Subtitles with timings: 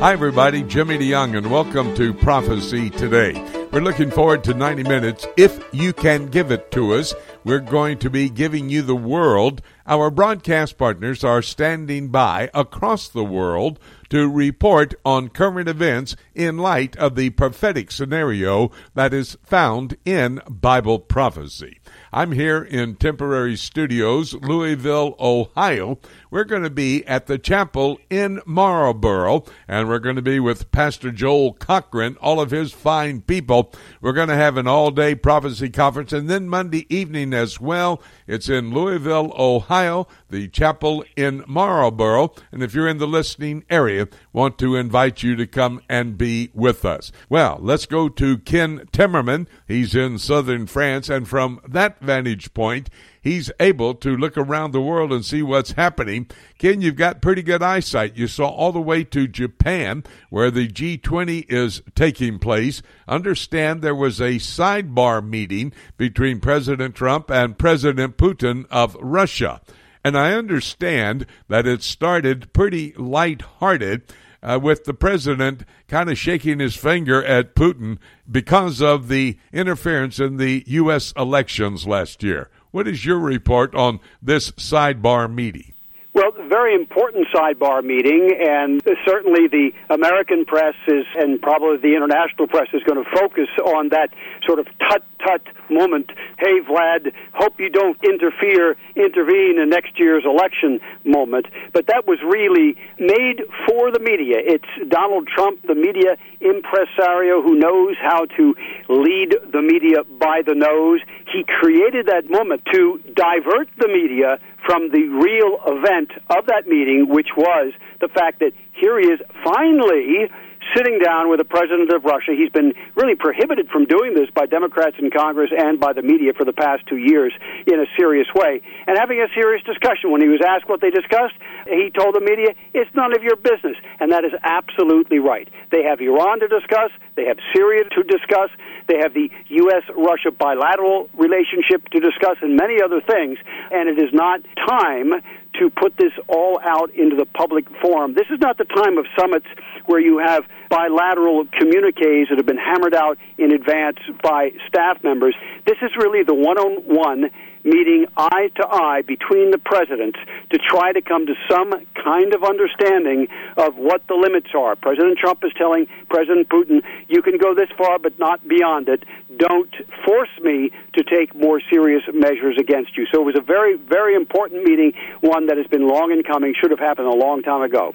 [0.00, 0.62] Hi, everybody.
[0.62, 3.34] Jimmy DeYoung, and welcome to Prophecy Today.
[3.70, 5.26] We're looking forward to 90 minutes.
[5.36, 7.12] If you can give it to us,
[7.44, 9.60] we're going to be giving you the world.
[9.86, 13.78] Our broadcast partners are standing by across the world
[14.08, 20.40] to report on current events in light of the prophetic scenario that is found in
[20.48, 21.78] Bible prophecy.
[22.12, 26.00] I'm here in temporary studios, Louisville, Ohio.
[26.28, 30.72] We're going to be at the chapel in Marlboro, and we're going to be with
[30.72, 33.72] Pastor Joel Cochran, all of his fine people.
[34.00, 38.02] We're going to have an all day prophecy conference, and then Monday evening as well.
[38.26, 42.32] It's in Louisville, Ohio, the chapel in Marlboro.
[42.50, 46.50] And if you're in the listening area, want to invite you to come and be
[46.54, 47.10] with us.
[47.28, 49.46] Well, let's go to Ken Timmerman.
[49.66, 52.90] He's in southern France, and from that vantage point,
[53.20, 56.28] he's able to look around the world and see what's happening.
[56.58, 58.16] Ken, you've got pretty good eyesight.
[58.16, 62.82] You saw all the way to Japan, where the G20 is taking place.
[63.08, 69.60] Understand there was a sidebar meeting between President Trump and President Putin of Russia.
[70.02, 74.02] And I understand that it started pretty light-hearted.
[74.42, 77.98] Uh, with the president kind of shaking his finger at Putin
[78.30, 81.12] because of the interference in the U.S.
[81.14, 82.48] elections last year.
[82.70, 85.74] What is your report on this sidebar meeting?
[86.12, 92.48] Well, very important sidebar meeting, and certainly the American press is, and probably the international
[92.48, 94.10] press is going to focus on that
[94.44, 96.10] sort of tut tut moment.
[96.38, 101.46] Hey, Vlad, hope you don't interfere, intervene in next year's election moment.
[101.72, 104.36] But that was really made for the media.
[104.38, 108.54] It's Donald Trump, the media impresario who knows how to
[108.88, 111.00] lead the media by the nose.
[111.32, 117.08] He created that moment to divert the media from the real event of that meeting,
[117.08, 120.30] which was the fact that here he is finally
[120.76, 122.32] sitting down with the president of Russia.
[122.36, 126.32] He's been really prohibited from doing this by Democrats in Congress and by the media
[126.32, 127.32] for the past two years
[127.66, 130.10] in a serious way, and having a serious discussion.
[130.10, 131.34] When he was asked what they discussed,
[131.66, 133.76] he told the media, it's none of your business.
[133.98, 135.48] And that is absolutely right.
[135.70, 138.50] They have Iran to discuss, they have Syria to discuss,
[138.88, 139.84] they have the U.S.
[139.96, 143.38] Russia bilateral relationship to discuss, and many other things.
[143.70, 145.22] And it is not time
[145.60, 148.14] to put this all out into the public forum.
[148.14, 149.46] This is not the time of summits
[149.86, 155.34] where you have bilateral communiques that have been hammered out in advance by staff members.
[155.66, 157.30] This is really the one on one
[157.64, 160.18] meeting eye to eye between the presidents
[160.50, 161.72] to try to come to some
[162.02, 164.76] kind of understanding of what the limits are.
[164.76, 169.04] President Trump is telling President Putin, you can go this far, but not beyond it.
[169.36, 173.06] Don't force me to take more serious measures against you.
[173.12, 176.54] So it was a very, very important meeting, one that has been long in coming,
[176.60, 177.94] should have happened a long time ago.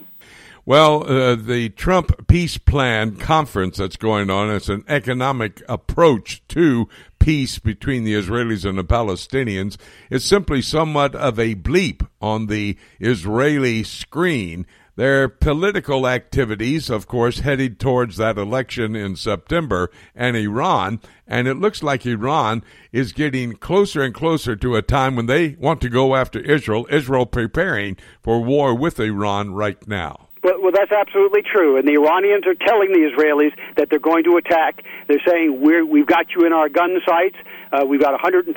[0.67, 6.89] Well, uh, the Trump peace plan conference that's going on is an economic approach to
[7.25, 9.77] peace between the Israelis and the Palestinians.
[10.11, 14.67] is simply somewhat of a bleep on the Israeli screen.
[14.95, 21.01] Their political activities, of course, headed towards that election in September and Iran.
[21.25, 25.55] And it looks like Iran is getting closer and closer to a time when they
[25.59, 30.24] want to go after Israel, Israel preparing for war with Iran right now.
[30.45, 31.77] Well, well, that's absolutely true.
[31.77, 34.85] And the Iranians are telling the Israelis that they're going to attack.
[35.07, 37.35] They're saying we're, we've got you in our gun sights.
[37.73, 38.53] Uh, we've got 150,000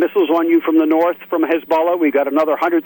[0.00, 2.00] missiles on you from the north from Hezbollah.
[2.00, 2.82] We've got another 100,000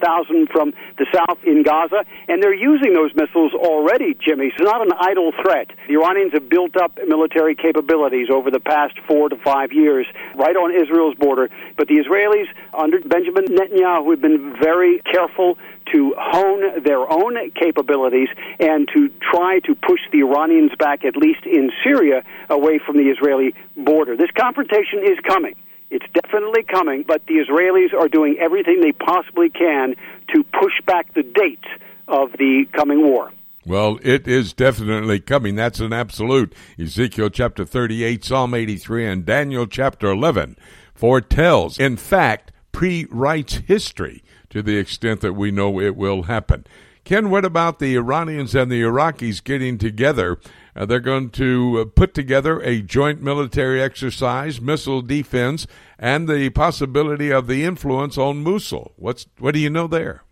[0.53, 2.05] from the south in Gaza.
[2.29, 4.53] And they're using those missiles already, Jimmy.
[4.59, 5.73] So it's not an idle threat.
[5.89, 10.07] The Iranians have built up military capabilities over the past four to five years
[10.37, 11.49] right on Israel's border.
[11.79, 12.45] But the Israelis,
[12.77, 15.57] under Benjamin Netanyahu, who have been very careful
[15.93, 18.29] to hone their own capabilities
[18.59, 23.11] and to try to push the Iranians back, at least in Syria, away from the
[23.11, 24.17] Israeli border.
[24.17, 25.55] This confrontation is coming.
[25.91, 29.95] It's definitely coming, but the Israelis are doing everything they possibly can
[30.35, 31.65] to push back the date
[32.07, 33.33] of the coming war.
[33.65, 35.55] Well, it is definitely coming.
[35.55, 36.55] That's an absolute.
[36.79, 40.57] Ezekiel chapter 38, Psalm 83, and Daniel chapter 11
[40.95, 46.65] foretells, in fact, pre writes history to the extent that we know it will happen.
[47.05, 50.39] Ken, what about the Iranians and the Iraqis getting together?
[50.77, 55.67] Uh, they're going to uh, put together a joint military exercise, missile defense,
[55.99, 58.93] and the possibility of the influence on Mosul.
[58.97, 60.23] What's what do you know there?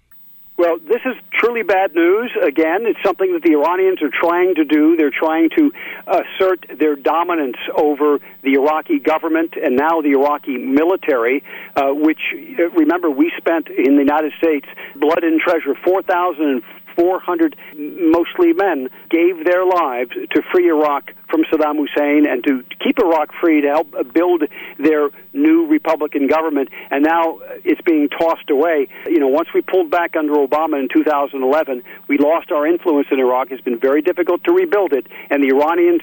[0.59, 2.33] Well, this is truly bad news.
[2.43, 4.97] Again, it's something that the Iranians are trying to do.
[4.97, 5.71] They're trying to
[6.07, 11.45] assert their dominance over the Iraqi government and now the Iraqi military,
[11.77, 12.21] uh, which,
[12.59, 16.63] uh, remember, we spent in the United States blood and treasure, 4,000
[16.97, 22.99] 400, mostly men, gave their lives to free Iraq from Saddam Hussein and to keep
[22.99, 24.45] Iraq free to help build
[24.79, 26.69] their new Republican government.
[26.91, 28.89] And now it's being tossed away.
[29.07, 33.19] You know, once we pulled back under Obama in 2011, we lost our influence in
[33.21, 33.49] Iraq.
[33.51, 36.03] It's been very difficult to rebuild it, and the Iranians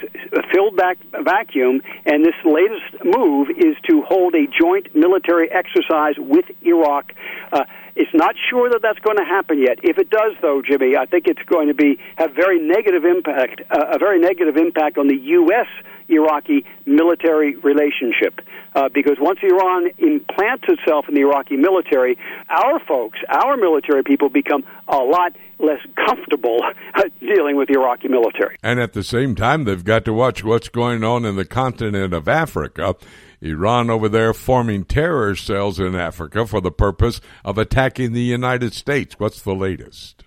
[0.51, 1.81] filled that vacuum.
[2.05, 7.13] And this latest move is to hold a joint military exercise with Iraq.
[7.51, 7.63] Uh,
[7.95, 9.79] it's not sure that that's going to happen yet.
[9.83, 13.61] If it does, though, Jimmy, I think it's going to be have very negative impact,
[13.69, 15.67] uh, a very negative impact on the U.S.
[16.09, 18.41] Iraqi military relationship.
[18.75, 22.17] Uh, because once Iran implants itself in the Iraqi military,
[22.49, 26.59] our folks, our military people, become a lot less comfortable
[27.19, 28.57] dealing with the Iraqi military.
[28.63, 32.13] And at the same time, they've got to watch what's going on in the continent
[32.13, 32.95] of Africa.
[33.43, 38.73] Iran over there forming terror cells in Africa for the purpose of attacking the United
[38.73, 39.19] States.
[39.19, 40.23] What's the latest?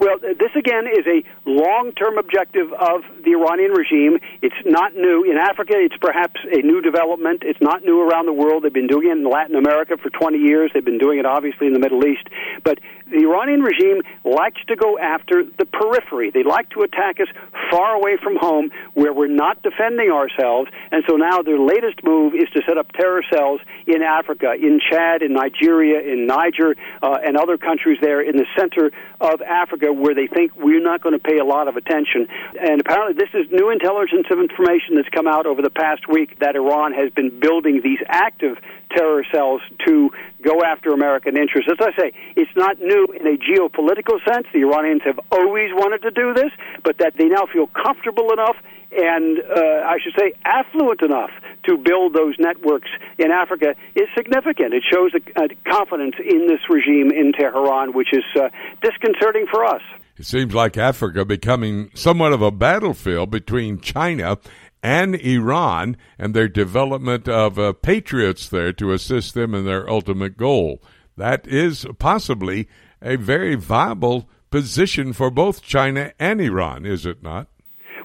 [0.00, 4.18] Well, this again is a long term objective of the Iranian regime.
[4.42, 5.24] It's not new.
[5.28, 7.42] In Africa, it's perhaps a new development.
[7.44, 8.62] It's not new around the world.
[8.62, 10.70] They've been doing it in Latin America for 20 years.
[10.72, 12.28] They've been doing it, obviously, in the Middle East.
[12.62, 12.78] But
[13.10, 16.30] the Iranian regime likes to go after the periphery.
[16.30, 17.28] They like to attack us
[17.70, 20.70] far away from home where we're not defending ourselves.
[20.92, 24.78] And so now their latest move is to set up terror cells in Africa, in
[24.78, 29.87] Chad, in Nigeria, in Niger, uh, and other countries there in the center of Africa
[29.92, 32.26] where they think we're not going to pay a lot of attention.
[32.60, 36.38] And apparently, this is new intelligence of information that's come out over the past week
[36.40, 38.58] that Iran has been building these active
[38.90, 40.10] terror cells to
[40.42, 41.70] go after American interests.
[41.70, 44.46] As I say, it's not new in a geopolitical sense.
[44.52, 46.50] The Iranians have always wanted to do this,
[46.84, 48.56] but that they now feel comfortable enough
[48.90, 51.30] and uh, I should say affluent enough
[51.64, 52.88] to build those networks
[53.18, 54.72] in Africa is significant.
[54.72, 58.48] It shows a, a confidence in this regime in Tehran, which is uh,
[58.80, 59.82] disconcerting for us.
[60.16, 64.38] It seems like Africa becoming somewhat of a battlefield between China
[64.82, 70.36] and Iran and their development of uh, patriots there to assist them in their ultimate
[70.36, 70.82] goal.
[71.16, 72.68] That is possibly
[73.02, 77.48] a very viable position for both China and Iran, is it not?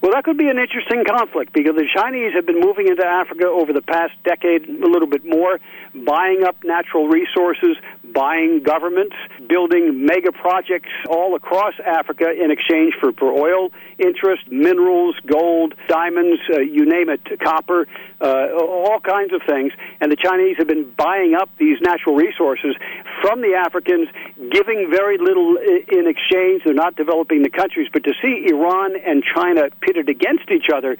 [0.03, 3.47] Well, that could be an interesting conflict because the Chinese have been moving into Africa
[3.47, 5.59] over the past decade, a little bit more,
[5.95, 7.77] buying up natural resources,
[8.13, 9.15] buying governments,
[9.47, 16.41] building mega projects all across Africa in exchange for, for oil interest, minerals, gold, diamonds,
[16.53, 17.87] uh, you name it, copper,
[18.21, 19.71] uh, all kinds of things.
[20.01, 22.75] And the Chinese have been buying up these natural resources
[23.21, 24.09] from the Africans,
[24.51, 26.63] giving very little in exchange.
[26.65, 27.87] They're not developing the countries.
[27.91, 30.97] But to see Iran and China pitted against each other,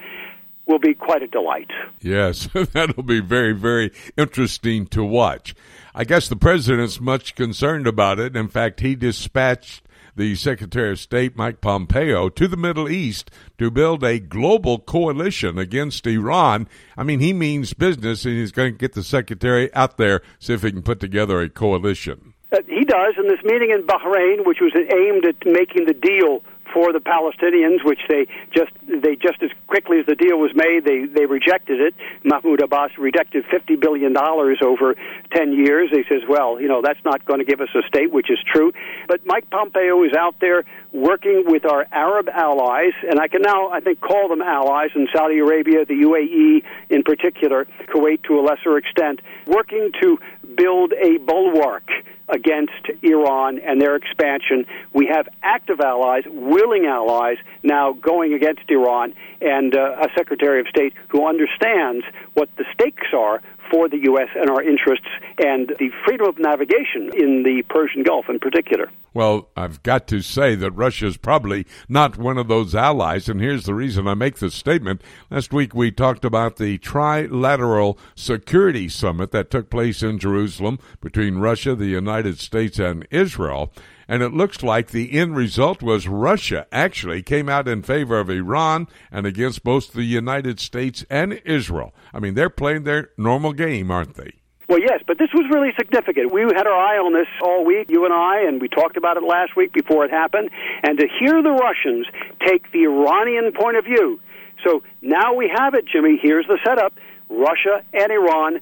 [0.65, 1.69] will be quite a delight.
[2.01, 5.55] Yes, that'll be very, very interesting to watch.
[5.95, 8.35] I guess the president's much concerned about it.
[8.35, 9.83] In fact, he dispatched
[10.15, 13.29] the Secretary of State, Mike Pompeo, to the Middle East
[13.59, 16.67] to build a global coalition against Iran.
[16.97, 20.53] I mean, he means business, and he's going to get the Secretary out there, see
[20.53, 22.33] if he can put together a coalition.
[22.51, 26.43] Uh, he does, and this meeting in Bahrain, which was aimed at making the deal
[26.73, 30.83] for the Palestinians, which they just they just as quickly as the deal was made,
[30.85, 31.93] they they rejected it.
[32.23, 34.95] Mahmoud Abbas rejected fifty billion dollars over
[35.33, 35.89] ten years.
[35.91, 38.39] He says, well, you know, that's not going to give us a state, which is
[38.51, 38.73] true.
[39.07, 43.69] But Mike Pompeo is out there working with our Arab allies, and I can now
[43.69, 48.41] I think call them allies in Saudi Arabia, the UAE in particular, Kuwait to a
[48.41, 50.17] lesser extent, working to
[50.55, 51.89] build a bulwark
[52.29, 54.65] against Iran and their expansion.
[54.93, 60.67] We have active allies, willing allies now going against Iran, and uh, a Secretary of
[60.67, 63.41] State who understands what the stakes are
[63.73, 64.29] for the U.S.
[64.35, 65.07] and our interests
[65.39, 68.91] and the freedom of navigation in the Persian Gulf in particular.
[69.15, 73.41] Well, I've got to say that Russia is probably not one of those allies, and
[73.41, 75.01] here's the reason I make this statement.
[75.31, 81.39] Last week we talked about the trilateral security summit that took place in Jerusalem between
[81.39, 83.73] Russia, the United States, and Israel.
[84.07, 88.29] And it looks like the end result was Russia actually came out in favor of
[88.29, 91.93] Iran and against both the United States and Israel.
[92.13, 94.33] I mean, they're playing their normal game, aren't they?
[94.69, 96.31] Well, yes, but this was really significant.
[96.33, 99.17] We had our eye on this all week, you and I, and we talked about
[99.17, 100.49] it last week before it happened.
[100.83, 102.07] And to hear the Russians
[102.45, 104.19] take the Iranian point of view.
[104.63, 106.17] So now we have it, Jimmy.
[106.21, 106.93] Here's the setup
[107.29, 108.61] Russia and Iran,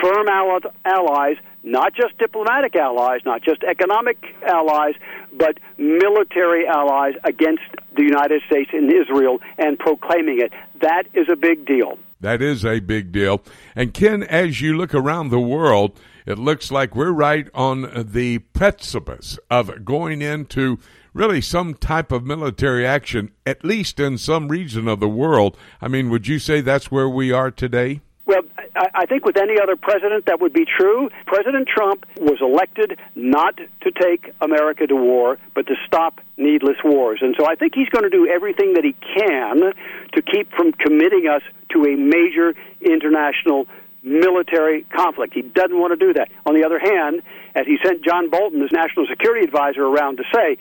[0.00, 4.94] firm allies, not just diplomatic allies, not just economic allies,
[5.32, 7.62] but military allies against
[7.96, 10.52] the United States and Israel and proclaiming it.
[10.80, 11.98] That is a big deal.
[12.20, 13.42] That is a big deal.
[13.74, 18.38] And Ken, as you look around the world, it looks like we're right on the
[18.38, 20.78] precipice of going into
[21.14, 25.56] really some type of military action, at least in some region of the world.
[25.80, 28.00] I mean, would you say that's where we are today?
[28.30, 28.42] Well,
[28.76, 31.10] I think with any other president that would be true.
[31.26, 37.18] President Trump was elected not to take America to war, but to stop needless wars.
[37.22, 39.72] And so I think he's going to do everything that he can
[40.12, 43.66] to keep from committing us to a major international
[44.04, 45.34] military conflict.
[45.34, 46.28] He doesn't want to do that.
[46.46, 47.22] On the other hand,
[47.56, 50.56] as he sent John Bolton, his national security advisor, around to say,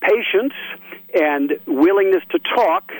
[0.00, 0.54] patience
[1.14, 2.90] and willingness to talk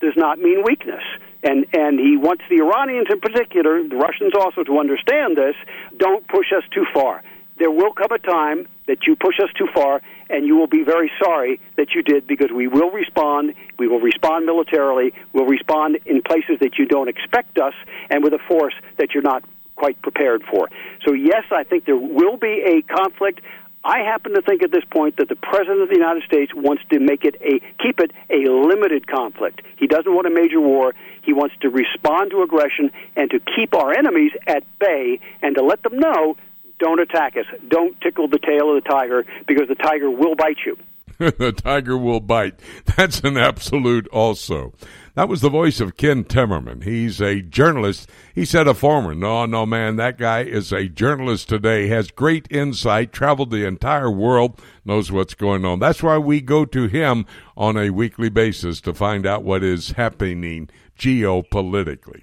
[0.00, 1.02] does not mean weakness.
[1.42, 5.56] And and he wants the Iranians in particular, the Russians also to understand this,
[5.96, 7.22] don't push us too far.
[7.58, 10.82] There will come a time that you push us too far and you will be
[10.82, 13.54] very sorry that you did because we will respond.
[13.78, 15.12] We will respond militarily.
[15.32, 17.74] We'll respond in places that you don't expect us
[18.10, 19.44] and with a force that you're not
[19.76, 20.68] quite prepared for.
[21.06, 23.40] So, yes, I think there will be a conflict.
[23.84, 26.82] I happen to think at this point that the president of the United States wants
[26.90, 29.62] to make it a keep it a limited conflict.
[29.76, 30.94] He doesn't want a major war.
[31.22, 35.62] He wants to respond to aggression and to keep our enemies at bay and to
[35.62, 36.36] let them know
[36.78, 37.46] don't attack us.
[37.68, 40.76] Don't tickle the tail of the tiger because the tiger will bite you.
[41.18, 42.58] the tiger will bite.
[42.96, 44.72] That's an absolute also.
[45.14, 46.82] That was the voice of Ken Timmerman.
[46.82, 48.10] He's a journalist.
[48.34, 49.14] He said a former.
[49.14, 54.10] No, no, man, that guy is a journalist today, has great insight, traveled the entire
[54.10, 55.78] world, knows what's going on.
[55.78, 57.26] That's why we go to him
[57.56, 60.70] on a weekly basis to find out what is happening
[61.02, 62.22] geopolitically.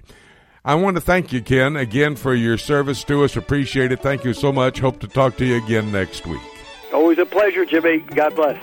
[0.64, 3.36] I want to thank you, Ken, again for your service to us.
[3.36, 4.00] Appreciate it.
[4.00, 4.78] Thank you so much.
[4.80, 6.40] Hope to talk to you again next week.
[6.92, 7.98] Always a pleasure, Jimmy.
[7.98, 8.58] God bless.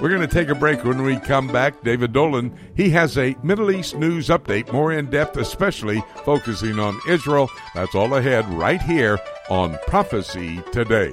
[0.00, 1.82] We're going to take a break when we come back.
[1.82, 6.98] David Dolan, he has a Middle East news update, more in depth, especially focusing on
[7.08, 7.48] Israel.
[7.74, 9.18] That's all ahead right here
[9.48, 11.12] on Prophecy Today.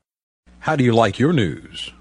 [0.61, 1.91] How do you like your news?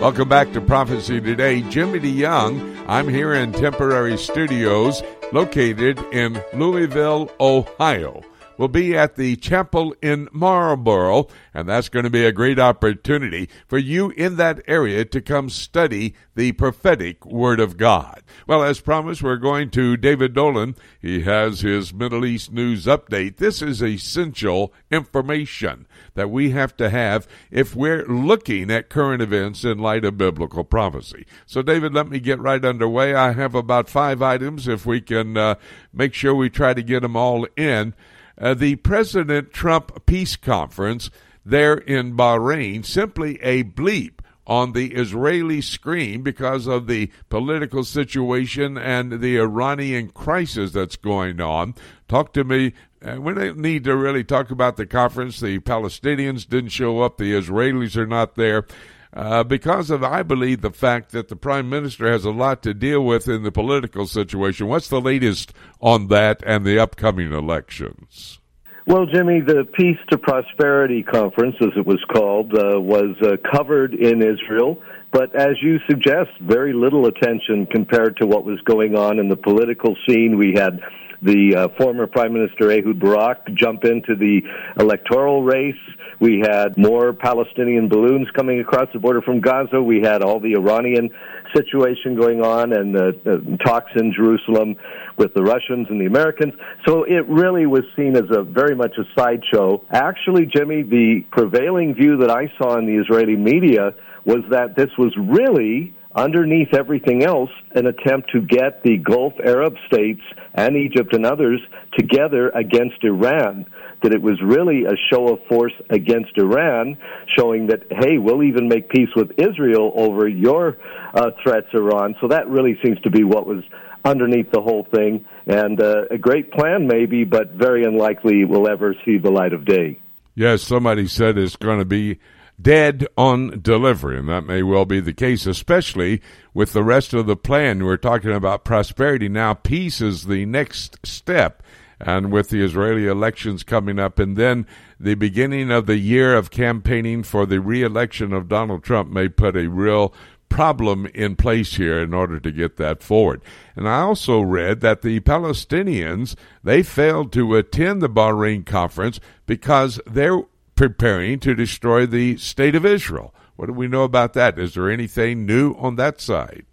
[0.00, 1.60] Welcome back to Prophecy Today.
[1.60, 2.86] Jimmy DeYoung.
[2.88, 8.22] I'm here in temporary studios located in Louisville, Ohio
[8.60, 13.48] We'll be at the chapel in Marlboro, and that's going to be a great opportunity
[13.66, 18.22] for you in that area to come study the prophetic Word of God.
[18.46, 20.76] Well, as promised, we're going to David Dolan.
[21.00, 23.38] He has his Middle East news update.
[23.38, 29.64] This is essential information that we have to have if we're looking at current events
[29.64, 31.26] in light of biblical prophecy.
[31.46, 33.14] So, David, let me get right underway.
[33.14, 35.54] I have about five items if we can uh,
[35.92, 37.94] make sure we try to get them all in.
[38.38, 41.10] Uh, the President Trump peace conference
[41.44, 48.76] there in Bahrain simply a bleep on the Israeli screen because of the political situation
[48.76, 51.74] and the Iranian crisis that's going on.
[52.08, 52.72] Talk to me.
[53.02, 55.40] Uh, we don't need to really talk about the conference.
[55.40, 57.16] The Palestinians didn't show up.
[57.16, 58.66] The Israelis are not there.
[59.12, 62.74] Uh, because of, I believe, the fact that the prime minister has a lot to
[62.74, 64.68] deal with in the political situation.
[64.68, 68.38] What's the latest on that and the upcoming elections?
[68.86, 73.94] Well, Jimmy, the Peace to Prosperity Conference, as it was called, uh, was uh, covered
[73.94, 74.80] in Israel,
[75.12, 79.36] but as you suggest, very little attention compared to what was going on in the
[79.36, 80.38] political scene.
[80.38, 80.80] We had
[81.22, 84.40] the uh, former Prime Minister Ehud Barak jump into the
[84.78, 85.74] electoral race.
[86.18, 89.80] We had more Palestinian balloons coming across the border from Gaza.
[89.82, 91.10] We had all the Iranian
[91.54, 94.76] situation going on and the, the talks in Jerusalem
[95.16, 96.54] with the Russians and the Americans.
[96.86, 99.84] So it really was seen as a very much a sideshow.
[99.90, 104.90] Actually, Jimmy, the prevailing view that I saw in the Israeli media was that this
[104.98, 110.22] was really underneath everything else, an attempt to get the Gulf Arab states
[110.54, 111.60] and Egypt and others
[111.96, 113.66] together against Iran.
[114.02, 116.96] That it was really a show of force against Iran,
[117.38, 120.78] showing that, hey, we'll even make peace with Israel over your
[121.12, 122.16] uh, threats, Iran.
[122.20, 123.62] So that really seems to be what was
[124.02, 125.26] underneath the whole thing.
[125.46, 129.66] And uh, a great plan, maybe, but very unlikely will ever see the light of
[129.66, 130.00] day.
[130.34, 132.18] Yes, somebody said it's going to be
[132.60, 136.20] dead on delivery, and that may well be the case, especially
[136.54, 137.84] with the rest of the plan.
[137.84, 139.54] We're talking about prosperity now.
[139.54, 141.62] Peace is the next step,
[141.98, 144.66] and with the Israeli elections coming up, and then
[144.98, 149.56] the beginning of the year of campaigning for the reelection of Donald Trump may put
[149.56, 150.12] a real
[150.50, 153.40] problem in place here in order to get that forward.
[153.76, 160.00] And I also read that the Palestinians they failed to attend the Bahrain conference because
[160.06, 160.42] they're
[160.80, 163.34] preparing to destroy the state of Israel.
[163.56, 164.58] What do we know about that?
[164.58, 166.64] Is there anything new on that side?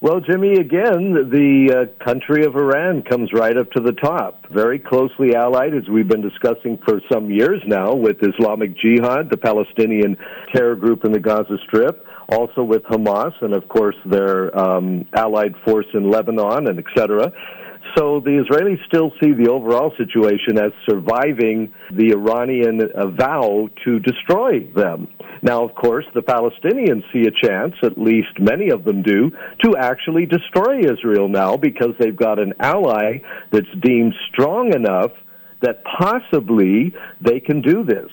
[0.00, 4.46] Well, Jimmy, again, the uh, country of Iran comes right up to the top.
[4.50, 9.36] Very closely allied, as we've been discussing for some years now, with Islamic Jihad, the
[9.36, 10.16] Palestinian
[10.52, 15.54] terror group in the Gaza Strip, also with Hamas, and of course their um, allied
[15.64, 17.32] force in Lebanon, and et cetera.
[17.96, 23.98] So the Israelis still see the overall situation as surviving the Iranian uh, vow to
[23.98, 25.08] destroy them.
[25.42, 29.30] Now, of course, the Palestinians see a chance, at least many of them do,
[29.64, 33.18] to actually destroy Israel now because they've got an ally
[33.50, 35.10] that's deemed strong enough
[35.60, 38.10] that possibly they can do this.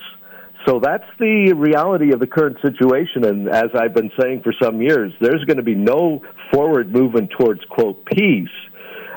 [0.67, 3.23] So that's the reality of the current situation.
[3.23, 7.31] And as I've been saying for some years, there's going to be no forward movement
[7.39, 8.49] towards, quote, peace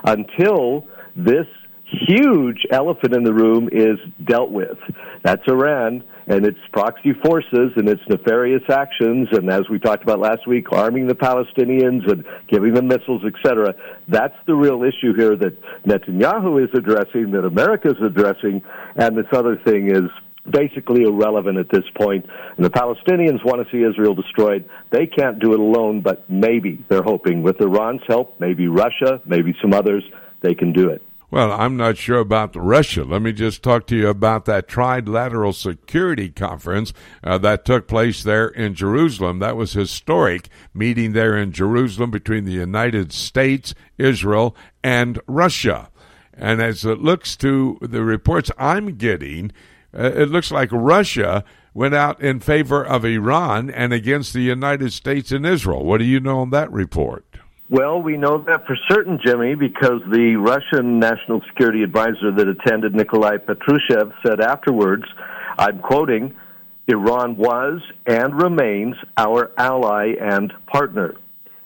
[0.04, 0.86] until
[1.16, 1.46] this
[2.08, 4.78] huge elephant in the room is dealt with.
[5.22, 10.20] That's Iran and its proxy forces and its nefarious actions, and as we talked about
[10.20, 13.74] last week, arming the Palestinians and giving them missiles, etc.
[14.08, 18.62] That's the real issue here that Netanyahu is addressing, that America is addressing,
[18.96, 20.08] and this other thing is
[20.48, 22.26] basically irrelevant at this point.
[22.56, 24.68] And the Palestinians want to see Israel destroyed.
[24.90, 29.54] They can't do it alone, but maybe they're hoping with Iran's help, maybe Russia, maybe
[29.62, 30.04] some others,
[30.40, 31.02] they can do it.
[31.32, 33.04] Well, I'm not sure about Russia.
[33.04, 36.92] Let me just talk to you about that trilateral security conference
[37.24, 39.38] uh, that took place there in Jerusalem.
[39.38, 45.88] That was historic meeting there in Jerusalem between the United States, Israel, and Russia.
[46.34, 49.52] And as it looks to the reports I'm getting,
[49.96, 54.92] uh, it looks like Russia went out in favor of Iran and against the United
[54.92, 55.84] States and Israel.
[55.84, 57.24] What do you know on that report?
[57.70, 62.94] Well, we know that for certain, Jimmy, because the Russian National Security Advisor that attended
[62.94, 65.04] Nikolai Patrushev said afterwards,
[65.58, 66.34] I'm quoting,
[66.86, 71.14] Iran was and remains our ally and partner.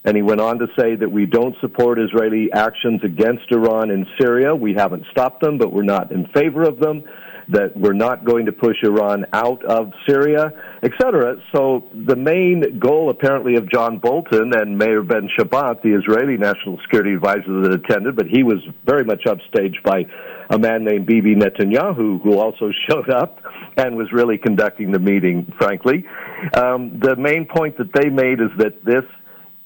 [0.05, 4.07] And he went on to say that we don't support Israeli actions against Iran in
[4.21, 4.55] Syria.
[4.55, 7.03] We haven't stopped them, but we're not in favor of them
[7.49, 11.37] that we're not going to push Iran out of Syria, etc.
[11.55, 16.79] So the main goal, apparently, of John Bolton and Meir Ben Shabbat, the Israeli national
[16.83, 20.07] security advisor that attended, but he was very much upstaged by
[20.51, 23.43] a man named Bibi Netanyahu, who also showed up
[23.77, 26.05] and was really conducting the meeting, frankly.
[26.55, 29.05] Um, the main point that they made is that this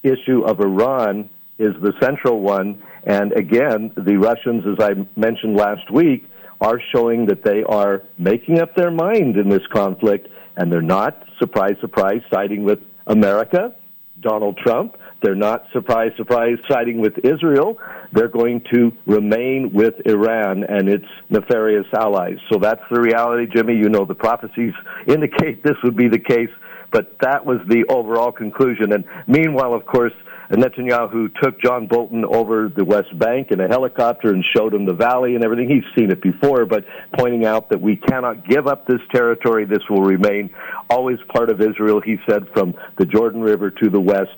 [0.03, 2.83] issue of Iran is the central one.
[3.05, 6.30] And again, the Russians, as I mentioned last week,
[6.61, 11.25] are showing that they are making up their mind in this conflict, and they're not,
[11.39, 13.75] surprise, surprise, siding with America.
[14.21, 14.97] Donald Trump.
[15.23, 17.79] They're not, surprise, surprise, siding with Israel.
[18.13, 22.39] They're going to remain with Iran and its nefarious allies.
[22.51, 23.77] So that's the reality, Jimmy.
[23.77, 24.73] You know the prophecies
[25.07, 26.51] indicate this would be the case,
[26.91, 28.93] but that was the overall conclusion.
[28.93, 30.15] And meanwhile, of course,
[30.57, 34.95] Netanyahu took John Bolton over the West Bank in a helicopter and showed him the
[34.95, 35.69] valley and everything.
[35.69, 36.85] He's seen it before, but
[37.17, 39.65] pointing out that we cannot give up this territory.
[39.65, 40.51] This will remain
[40.89, 44.37] always part of Israel, he said, from the Jordan River to the west.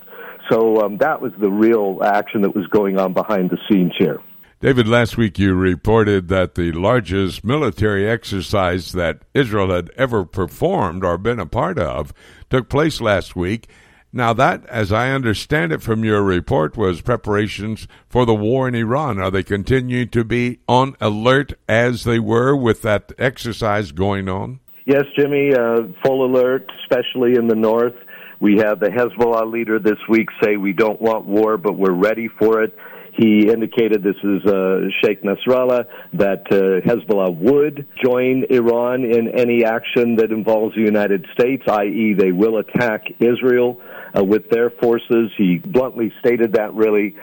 [0.51, 4.19] So um, that was the real action that was going on behind the scenes here.
[4.59, 11.03] David, last week you reported that the largest military exercise that Israel had ever performed
[11.03, 12.13] or been a part of
[12.49, 13.67] took place last week.
[14.15, 18.75] Now, that, as I understand it from your report, was preparations for the war in
[18.75, 19.19] Iran.
[19.19, 24.59] Are they continuing to be on alert as they were with that exercise going on?
[24.85, 27.95] Yes, Jimmy, uh, full alert, especially in the north.
[28.39, 32.27] We had the Hezbollah leader this week say we don't want war, but we're ready
[32.37, 32.77] for it.
[33.13, 39.63] He indicated this is uh, Sheikh Nasrallah that uh, Hezbollah would join Iran in any
[39.63, 43.79] action that involves the United States, i.e., they will attack Israel
[44.17, 45.31] uh, with their forces.
[45.37, 47.15] He bluntly stated that, really.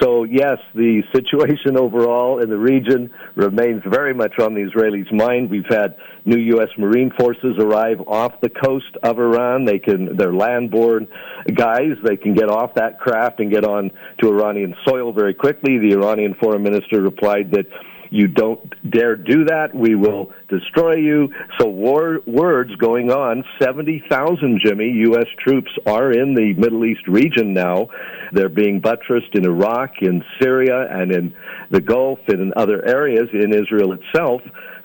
[0.00, 5.50] So, yes, the situation overall in the region remains very much on the Israelis' mind.
[5.50, 6.68] We've had new U.S.
[6.78, 9.64] Marine forces arrive off the coast of Iran.
[9.64, 11.08] They can, they're landborne
[11.54, 11.96] guys.
[12.04, 15.78] They can get off that craft and get on to Iranian soil very quickly.
[15.78, 17.66] The Iranian foreign minister replied that
[18.10, 19.74] you don't dare do that.
[19.74, 21.32] We will destroy you.
[21.58, 23.44] So war words going on.
[23.60, 25.26] 70,000, Jimmy, U.S.
[25.38, 27.88] troops are in the Middle East region now.
[28.32, 31.34] They're being buttressed in Iraq, in Syria, and in
[31.70, 34.42] the Gulf and in other areas in Israel itself.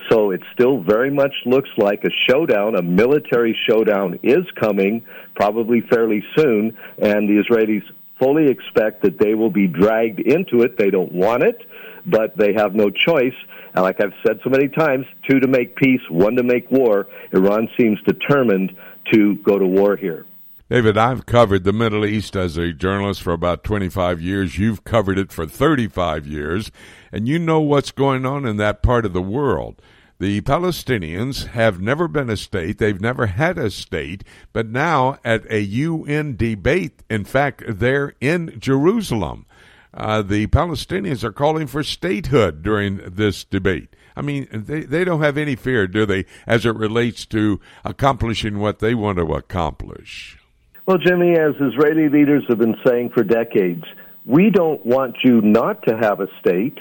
[0.09, 5.05] So it still very much looks like a showdown, a military showdown is coming,
[5.35, 7.83] probably fairly soon, and the Israelis
[8.19, 10.77] fully expect that they will be dragged into it.
[10.77, 11.57] They don't want it
[12.05, 13.35] but they have no choice.
[13.73, 17.07] And like I've said so many times, two to make peace, one to make war.
[17.31, 18.75] Iran seems determined
[19.11, 20.25] to go to war here.
[20.69, 24.57] David, I've covered the Middle East as a journalist for about 25 years.
[24.57, 26.71] You've covered it for 35 years,
[27.11, 29.81] and you know what's going on in that part of the world.
[30.19, 32.77] The Palestinians have never been a state.
[32.77, 34.23] They've never had a state.
[34.53, 39.45] But now, at a UN debate, in fact, they're in Jerusalem
[39.93, 43.95] uh, the Palestinians are calling for statehood during this debate.
[44.15, 48.59] I mean, they, they don't have any fear, do they, as it relates to accomplishing
[48.59, 50.37] what they want to accomplish?
[50.85, 53.83] Well, Jimmy, as Israeli leaders have been saying for decades,
[54.25, 56.77] we don't want you not to have a state.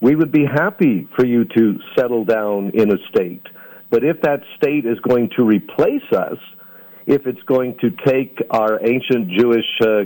[0.00, 3.42] We would be happy for you to settle down in a state.
[3.90, 6.38] But if that state is going to replace us,
[7.06, 10.04] if it's going to take our ancient Jewish uh,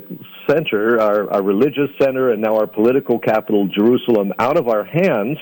[0.49, 5.39] center, our, our religious center, and now our political capital, Jerusalem, out of our hands,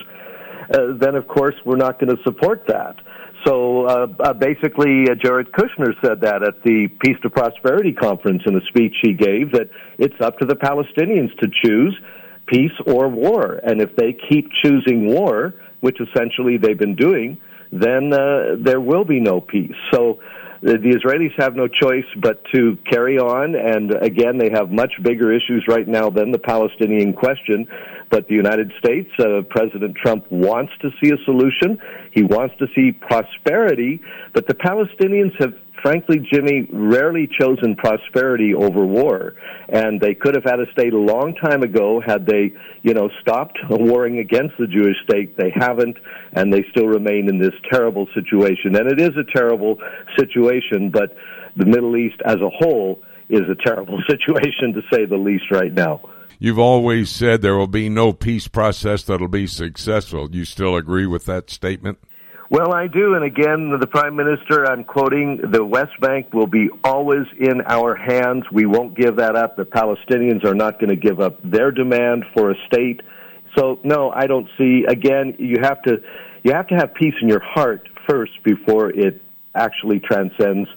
[0.72, 2.96] uh, then of course we're not going to support that.
[3.46, 8.42] So uh, uh, basically, uh, Jared Kushner said that at the Peace to Prosperity conference
[8.46, 11.96] in a speech he gave that it's up to the Palestinians to choose
[12.46, 17.38] peace or war, and if they keep choosing war, which essentially they've been doing,
[17.72, 19.74] then uh, there will be no peace.
[19.92, 20.20] So
[20.62, 24.92] the, the Israelis have no choice but to carry on, and again, they have much
[25.02, 27.66] bigger issues right now than the Palestinian question.
[28.10, 31.78] But the United States, uh, President Trump wants to see a solution.
[32.12, 34.00] He wants to see prosperity,
[34.32, 39.34] but the Palestinians have frankly, Jimmy, rarely chosen prosperity over war.
[39.68, 43.10] And they could have had a state a long time ago had they, you know,
[43.20, 45.36] stopped warring against the Jewish state.
[45.36, 45.98] They haven't,
[46.32, 48.76] and they still remain in this terrible situation.
[48.76, 49.76] And it is a terrible
[50.18, 51.14] situation, but
[51.56, 55.72] the Middle East as a whole is a terrible situation, to say the least, right
[55.72, 56.00] now.
[56.38, 60.34] You've always said there will be no peace process that'll be successful.
[60.34, 61.98] You still agree with that statement?
[62.54, 63.14] Well, I do.
[63.14, 67.96] And again, the Prime Minister, I'm quoting, the West Bank will be always in our
[67.96, 68.44] hands.
[68.52, 69.56] We won't give that up.
[69.56, 73.00] The Palestinians are not going to give up their demand for a state.
[73.58, 75.96] So, no, I don't see, again, you have to,
[76.44, 79.20] you have to have peace in your heart first before it
[79.56, 80.68] actually transcends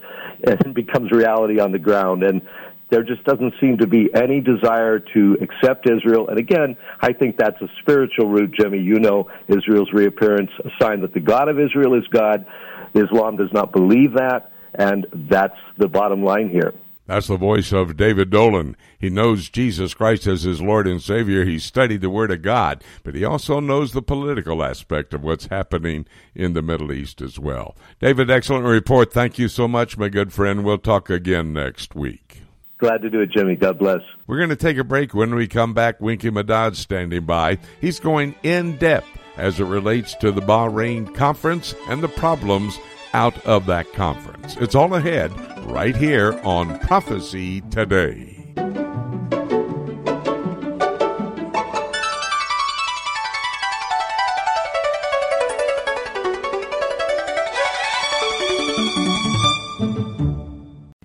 [0.47, 2.23] and becomes reality on the ground.
[2.23, 2.41] And
[2.89, 6.28] there just doesn't seem to be any desire to accept Israel.
[6.30, 8.80] And again, I think that's a spiritual root, Jimmy.
[8.80, 12.45] You know Israel's reappearance, a sign that the God of Israel is God.
[12.93, 16.73] Islam does not believe that, and that's the bottom line here.
[17.08, 18.76] That's the voice of David Dolan.
[19.00, 21.45] He knows Jesus Christ as his Lord and Savior.
[21.45, 25.45] He studied the Word of God, but he also knows the political aspect of what's
[25.45, 27.78] happening in the Middle East as well.
[28.02, 29.13] David, excellent report.
[29.13, 30.65] Thank you so much, my good friend.
[30.65, 32.46] We'll talk again next week.
[32.77, 33.55] Glad to do it, Jimmy.
[33.55, 34.01] God bless.
[34.27, 35.13] We're going to take a break.
[35.13, 37.57] When we come back, Winky Madad standing by.
[37.81, 42.77] He's going in depth as it relates to the Bahrain conference and the problems
[43.13, 44.55] out of that conference.
[44.57, 45.31] It's all ahead
[45.65, 48.37] right here on Prophecy Today.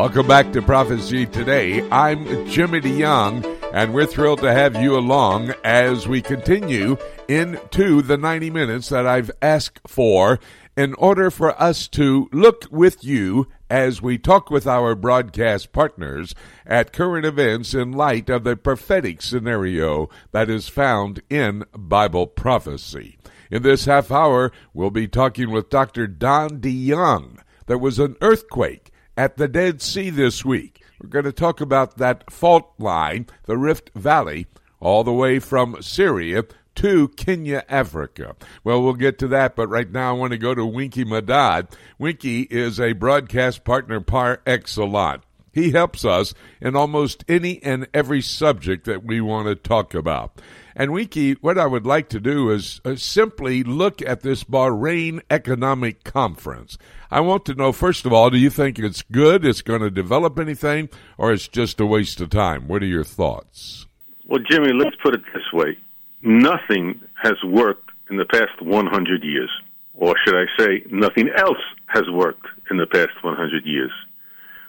[0.00, 1.86] Welcome back to Prophecy Today.
[1.90, 6.96] I'm Jimmy DeYoung, and we're thrilled to have you along as we continue
[7.28, 10.40] into the 90 minutes that I've asked for
[10.74, 16.34] in order for us to look with you as we talk with our broadcast partners
[16.64, 23.18] at current events in light of the prophetic scenario that is found in Bible prophecy.
[23.50, 26.06] In this half hour, we'll be talking with Dr.
[26.06, 27.40] Don DeYoung.
[27.66, 28.89] There was an earthquake
[29.20, 30.82] at the Dead Sea this week.
[30.98, 34.46] We're going to talk about that fault line, the Rift Valley,
[34.80, 36.44] all the way from Syria
[36.76, 38.34] to Kenya, Africa.
[38.64, 41.70] Well, we'll get to that, but right now I want to go to Winky Madad.
[41.98, 45.22] Winky is a broadcast partner par excellence.
[45.52, 50.40] He helps us in almost any and every subject that we want to talk about.
[50.74, 55.20] And Winky, what I would like to do is uh, simply look at this Bahrain
[55.30, 56.78] Economic Conference.
[57.10, 59.90] I want to know, first of all, do you think it's good, it's going to
[59.90, 62.68] develop anything, or it's just a waste of time?
[62.68, 63.86] What are your thoughts?
[64.26, 65.76] Well, Jimmy, let's put it this way
[66.22, 69.50] nothing has worked in the past 100 years.
[69.94, 73.90] Or should I say, nothing else has worked in the past 100 years.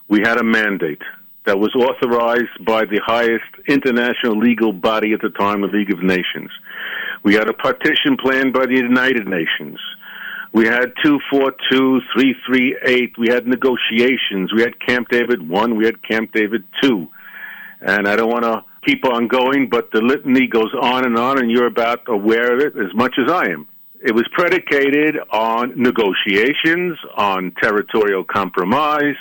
[0.08, 1.02] We had a mandate
[1.46, 6.04] that was authorized by the highest international legal body at the time, the League of
[6.04, 6.52] Nations.
[7.24, 9.80] We had a partition plan by the United Nations.
[10.54, 13.18] We had 242, 338.
[13.18, 14.52] We had negotiations.
[14.54, 15.78] We had Camp David 1.
[15.78, 17.08] We had Camp David 2.
[17.82, 21.40] And I don't want to keep on going, but the litany goes on and on,
[21.40, 23.68] and you're about aware of it as much as I am.
[24.04, 29.16] It was predicated on negotiations, on territorial compromise,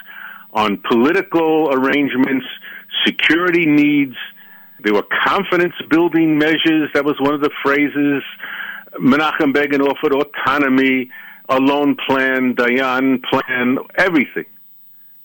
[0.53, 2.47] on political arrangements,
[3.07, 4.17] security needs.
[4.83, 6.91] There were confidence building measures.
[6.95, 8.23] That was one of the phrases.
[8.99, 11.11] Menachem Begin offered autonomy,
[11.49, 14.47] Allon plan, Dayan plan, everything.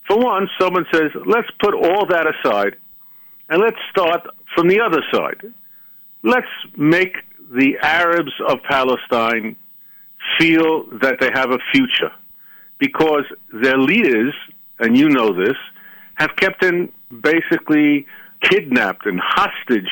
[0.08, 2.76] For one, someone says, let's put all that aside
[3.50, 4.22] and let's start
[4.54, 5.54] from the other side.
[6.24, 7.16] Let's make
[7.52, 9.56] the Arabs of Palestine
[10.40, 12.12] feel that they have a future
[12.80, 14.34] because their leaders
[14.80, 15.58] and you know this,
[16.16, 18.06] have kept them basically
[18.42, 19.90] kidnapped and hostage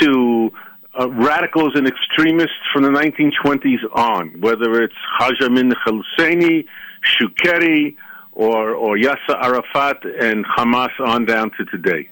[0.00, 0.50] to
[0.98, 5.72] uh, radicals and extremists from the 1920s on, whether it's Haj Amin
[7.04, 7.96] Shukeri,
[8.32, 12.08] or, or Yasser Arafat and Hamas on down to today.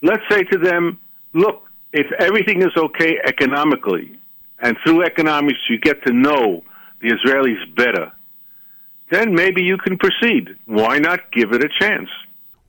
[0.00, 0.98] Let's say to them,
[1.32, 4.18] look, if everything is okay economically,
[4.60, 6.62] and through economics you get to know
[7.00, 8.12] the Israelis better,
[9.12, 10.56] then maybe you can proceed.
[10.66, 12.08] Why not give it a chance?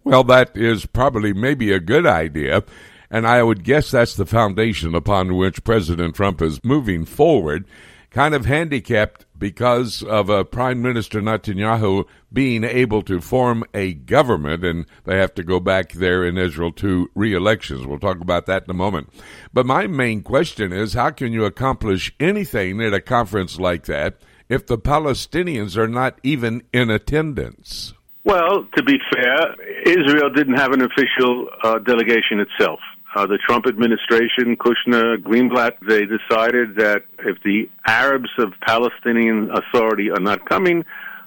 [0.03, 2.63] Well, that is probably maybe a good idea.
[3.09, 7.65] And I would guess that's the foundation upon which President Trump is moving forward,
[8.09, 14.65] kind of handicapped because of a Prime Minister Netanyahu being able to form a government,
[14.65, 17.85] and they have to go back there in Israel to re elections.
[17.85, 19.09] We'll talk about that in a moment.
[19.53, 24.17] But my main question is how can you accomplish anything at a conference like that?
[24.49, 27.93] If the Palestinians are not even in attendance?
[28.23, 32.79] Well, to be fair, Israel didn't have an official uh, delegation itself.
[33.15, 40.09] Uh, the Trump administration, Kushner, Greenblatt, they decided that if the Arabs of Palestinian Authority
[40.09, 40.83] are not coming,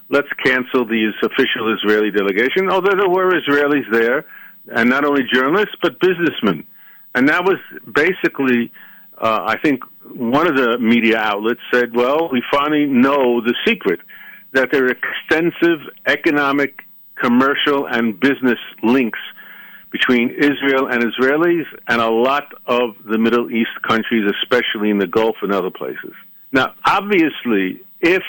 [0.09, 2.69] let's cancel the official Israeli delegation.
[2.69, 4.25] Although there were Israelis there,
[4.75, 6.65] and not only journalists, but businessmen.
[7.15, 7.57] And that was
[7.89, 8.71] basically,
[9.17, 9.81] uh, I think,
[10.15, 13.99] one of the media outlets said, well, we finally know the secret
[14.53, 16.79] that there are extensive economic,
[17.15, 19.19] commercial, and business links
[19.91, 25.07] between Israel and Israelis and a lot of the Middle East countries, especially in the
[25.07, 26.13] Gulf and other places.
[26.51, 28.23] Now, obviously, if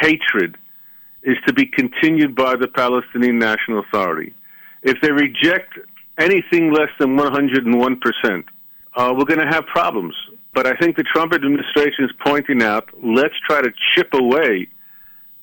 [0.00, 0.56] hatred
[1.22, 4.34] is to be continued by the Palestinian National Authority,
[4.82, 5.78] if they reject
[6.18, 8.44] anything less than 101%,
[8.96, 10.14] uh, we're going to have problems.
[10.52, 14.68] But I think the Trump administration is pointing out let's try to chip away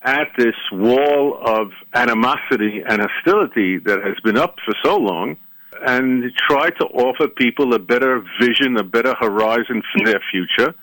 [0.02, 5.38] at this wall of animosity and hostility that has been up for so long
[5.86, 10.74] and try to offer people a better vision, a better horizon for their future.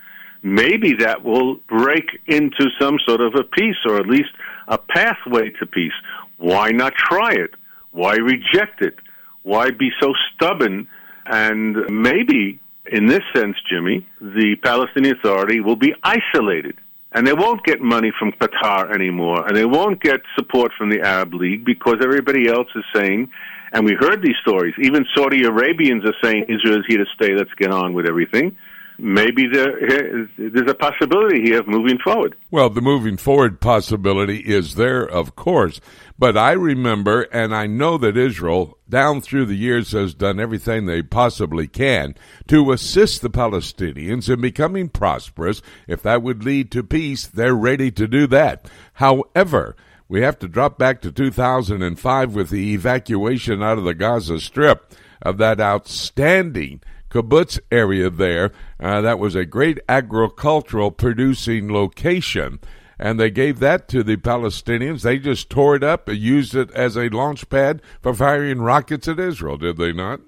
[0.42, 4.30] Maybe that will break into some sort of a peace or at least
[4.68, 5.92] a pathway to peace.
[6.36, 7.54] Why not try it?
[7.92, 8.96] Why reject it?
[9.42, 10.88] Why be so stubborn?
[11.26, 16.76] And maybe, in this sense, Jimmy, the Palestinian Authority will be isolated.
[17.12, 21.00] And they won't get money from Qatar anymore, and they won't get support from the
[21.00, 23.30] Arab League because everybody else is saying,
[23.72, 27.34] and we heard these stories, even Saudi Arabians are saying Israel is here to stay,
[27.36, 28.56] let's get on with everything
[28.98, 32.36] maybe there, there's a possibility here of moving forward.
[32.50, 35.80] Well, the moving forward possibility is there, of course.
[36.18, 40.86] But I remember, and I know that Israel, down through the years, has done everything
[40.86, 42.14] they possibly can
[42.48, 45.60] to assist the Palestinians in becoming prosperous.
[45.88, 48.70] If that would lead to peace, they're ready to do that.
[48.94, 49.74] However,
[50.08, 54.94] we have to drop back to 2005 with the evacuation out of the Gaza Strip
[55.22, 56.82] of that outstanding
[57.14, 58.50] kibbutz area there.
[58.80, 62.58] Uh, that was a great agricultural producing location.
[62.98, 65.02] And they gave that to the Palestinians.
[65.02, 69.08] They just tore it up and used it as a launch pad for firing rockets
[69.08, 70.20] at Israel, did they not?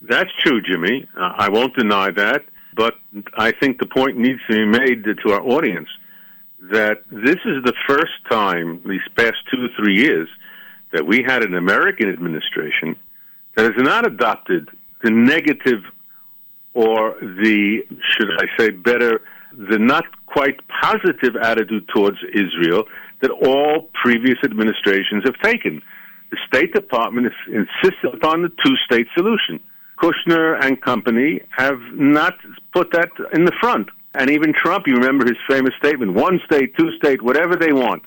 [0.00, 1.06] That's true, Jimmy.
[1.16, 2.42] Uh, I won't deny that.
[2.74, 2.94] But
[3.36, 5.88] I think the point needs to be made to our audience
[6.70, 10.28] that this is the first time, these past two or three years,
[10.92, 12.96] that we had an American administration
[13.56, 14.70] that has not adopted
[15.02, 15.82] the negative
[16.74, 19.20] or the, should I say better,
[19.56, 22.84] the not quite positive attitude towards Israel
[23.20, 25.82] that all previous administrations have taken.
[26.30, 29.60] The State Department has insisted upon the two state solution.
[30.02, 32.34] Kushner and company have not
[32.72, 33.88] put that in the front.
[34.14, 38.02] And even Trump, you remember his famous statement one state, two state, whatever they want.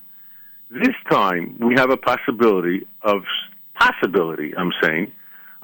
[0.70, 3.22] This time, we have a possibility of,
[3.76, 5.12] possibility, I'm saying,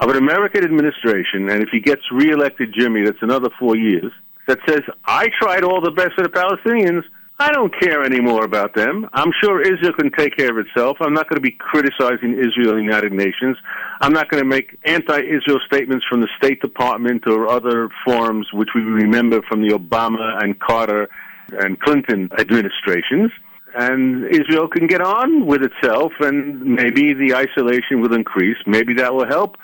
[0.02, 4.10] of an American administration, and if he gets reelected, Jimmy, that's another four years,
[4.48, 7.04] that says, I tried all the best for the Palestinians.
[7.38, 9.08] I don't care anymore about them.
[9.12, 10.96] I'm sure Israel can take care of itself.
[11.00, 13.56] I'm not going to be criticizing Israel in the United Nations.
[14.00, 18.70] I'm not going to make anti-Israel statements from the State Department or other forums, which
[18.74, 21.08] we remember from the Obama and Carter
[21.52, 23.30] and Clinton administrations.
[23.74, 28.58] And Israel can get on with itself, and maybe the isolation will increase.
[28.66, 29.56] Maybe that will help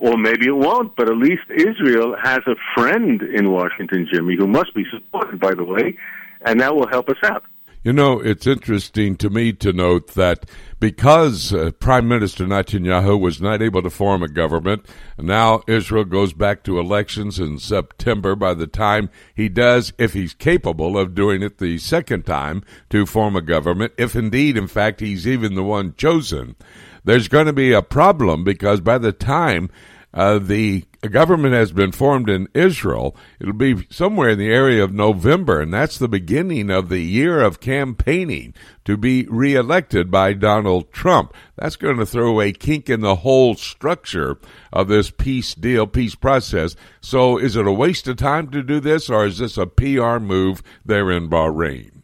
[0.00, 4.46] or maybe it won't, but at least Israel has a friend in Washington, Jimmy, who
[4.46, 5.96] must be supported, by the way,
[6.44, 7.44] and that will help us out.
[7.82, 10.44] You know, it's interesting to me to note that
[10.80, 14.84] because uh, Prime Minister Netanyahu was not able to form a government,
[15.18, 20.34] now Israel goes back to elections in September by the time he does, if he's
[20.34, 25.00] capable of doing it the second time, to form a government, if indeed, in fact,
[25.00, 26.56] he's even the one chosen
[27.04, 29.70] there's going to be a problem because by the time
[30.12, 34.92] uh, the government has been formed in Israel, it'll be somewhere in the area of
[34.92, 38.52] November, and that's the beginning of the year of campaigning
[38.84, 41.32] to be reelected by Donald Trump.
[41.56, 44.38] That's going to throw a kink in the whole structure
[44.72, 46.74] of this peace deal, peace process.
[47.00, 50.18] So, is it a waste of time to do this, or is this a PR
[50.18, 51.99] move there in Bahrain?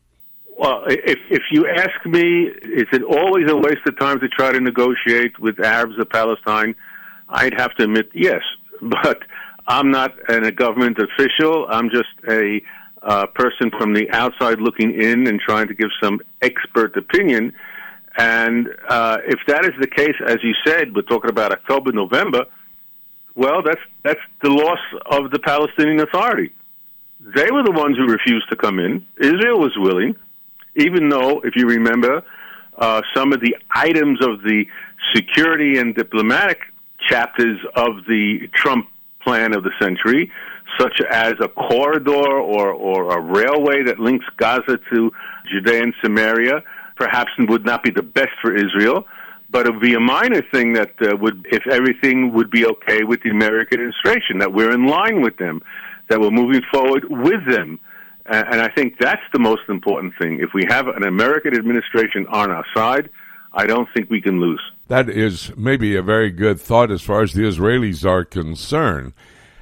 [0.59, 4.53] Well, if if you ask me, is it always a waste of time to try
[4.53, 6.75] to negotiate with Arabs of Palestine?
[7.29, 8.41] I'd have to admit yes,
[8.81, 9.19] but
[9.69, 11.67] I'm not an, a government official.
[11.69, 12.63] I'm just a
[13.03, 17.53] uh, person from the outside looking in and trying to give some expert opinion.
[18.17, 22.47] And uh, if that is the case, as you said, we're talking about October, November.
[23.35, 26.55] Well, that's that's the loss of the Palestinian Authority.
[27.21, 29.07] They were the ones who refused to come in.
[29.21, 30.17] Israel was willing
[30.77, 32.23] even though, if you remember,
[32.79, 34.65] uh, some of the items of the
[35.15, 36.59] security and diplomatic
[37.09, 38.89] chapters of the Trump
[39.23, 40.31] plan of the century,
[40.79, 45.11] such as a corridor or, or a railway that links Gaza to
[45.51, 46.63] Judea and Samaria,
[46.97, 49.07] perhaps would not be the best for Israel,
[49.51, 53.05] but it would be a minor thing that uh, would, if everything would be okay
[53.05, 55.63] with the American administration, that we're in line with them,
[56.09, 57.79] that we're moving forward with them.
[58.29, 60.41] And I think that's the most important thing.
[60.41, 63.09] If we have an American administration on our side,
[63.53, 64.61] I don't think we can lose.
[64.89, 69.13] That is maybe a very good thought as far as the Israelis are concerned.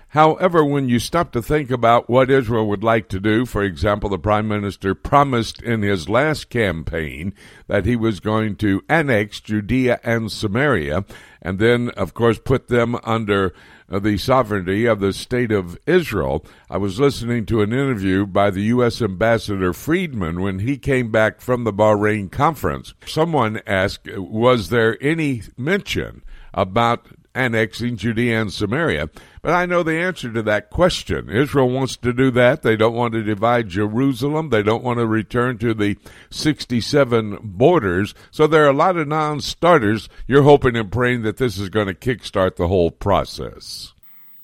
[0.09, 4.09] However, when you stop to think about what Israel would like to do, for example,
[4.09, 7.35] the Prime Minister promised in his last campaign
[7.67, 11.05] that he was going to annex Judea and Samaria,
[11.43, 13.55] and then, of course, put them under
[13.89, 16.45] the sovereignty of the state of Israel.
[16.71, 19.03] I was listening to an interview by the U.S.
[19.03, 22.95] Ambassador Friedman when he came back from the Bahrain conference.
[23.07, 26.23] Someone asked, Was there any mention
[26.53, 29.11] about annexing Judea and Samaria?
[29.43, 31.29] But I know the answer to that question.
[31.29, 32.63] Israel wants to do that.
[32.63, 34.51] They don't want to divide Jerusalem.
[34.51, 35.99] They don't want to return to the
[36.31, 38.15] 67 borders.
[38.31, 40.09] So there are a lot of non starters.
[40.27, 43.93] You're hoping and praying that this is going to kickstart the whole process.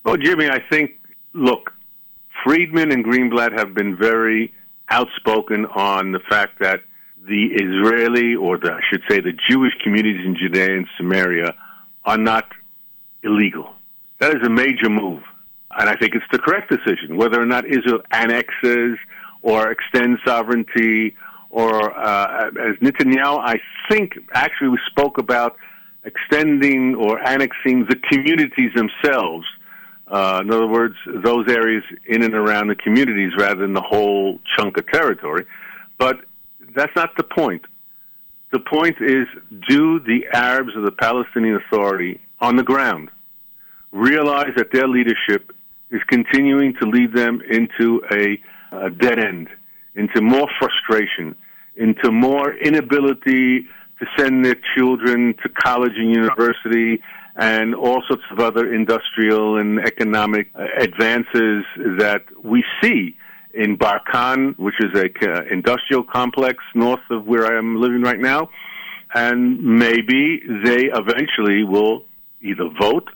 [0.04, 0.92] Well, Jimmy, I think,
[1.34, 1.72] look,
[2.44, 4.52] Friedman and Greenblatt have been very
[4.88, 6.80] outspoken on the fact that
[7.26, 11.54] the Israeli, or the, I should say the Jewish communities in Judea and Samaria,
[12.04, 12.46] are not
[13.22, 13.74] illegal.
[14.20, 15.22] That is a major move.
[15.70, 17.16] And I think it's the correct decision.
[17.16, 18.98] Whether or not Israel annexes
[19.42, 21.16] or extends sovereignty,
[21.50, 25.56] or uh, as Netanyahu, I think actually we spoke about
[26.04, 29.46] extending or annexing the communities themselves.
[30.06, 34.38] Uh, in other words, those areas in and around the communities rather than the whole
[34.56, 35.46] chunk of territory.
[35.98, 36.20] But
[36.74, 37.62] that's not the point.
[38.52, 39.26] The point is
[39.68, 43.10] do the Arabs or the Palestinian Authority on the ground.
[43.92, 45.52] Realize that their leadership
[45.90, 48.40] is continuing to lead them into a,
[48.72, 49.48] a dead end,
[49.94, 51.34] into more frustration,
[51.76, 53.66] into more inability
[53.98, 57.02] to send their children to college and university
[57.36, 63.16] and all sorts of other industrial and economic uh, advances that we see
[63.54, 68.18] in Barkan, which is a uh, industrial complex north of where I am living right
[68.18, 68.50] now,
[69.14, 72.04] and maybe they eventually will
[72.42, 73.08] either vote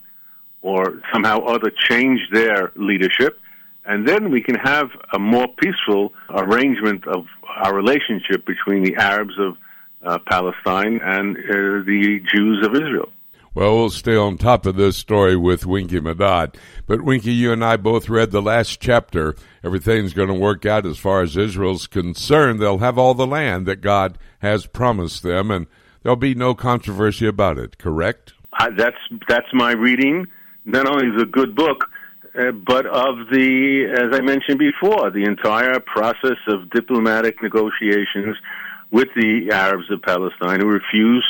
[0.62, 3.38] or somehow other change their leadership,
[3.84, 9.34] and then we can have a more peaceful arrangement of our relationship between the Arabs
[9.38, 9.56] of
[10.02, 13.10] uh, Palestine and uh, the Jews of Israel.
[13.54, 16.56] Well, we'll stay on top of this story with Winky Madad.
[16.88, 19.36] But Winky, you and I both read the last chapter.
[19.62, 22.58] Everything's going to work out as far as Israel's concerned.
[22.60, 25.68] They'll have all the land that God has promised them, and
[26.02, 27.78] there'll be no controversy about it.
[27.78, 28.32] Correct?
[28.58, 28.96] Uh, that's
[29.28, 30.26] that's my reading
[30.64, 31.90] not only is a good book,
[32.38, 38.36] uh, but of the, as I mentioned before, the entire process of diplomatic negotiations
[38.90, 41.26] with the Arabs of Palestine who refuse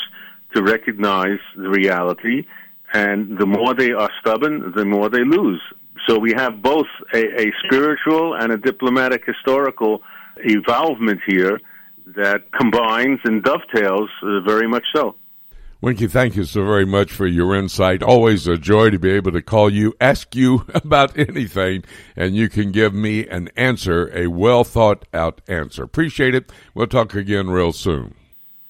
[0.55, 2.45] to recognize the reality.
[2.93, 5.61] And the more they are stubborn, the more they lose.
[6.07, 10.01] So we have both a, a spiritual and a diplomatic historical
[10.37, 11.59] evolvement here
[12.15, 15.15] that combines and dovetails uh, very much so.
[15.85, 18.01] Winky, thank you so very much for your insight.
[18.01, 21.83] Always a joy to be able to call you, ask you about anything,
[22.15, 25.83] and you can give me an answer, a well thought out answer.
[25.83, 26.51] Appreciate it.
[26.73, 28.15] We'll talk again real soon.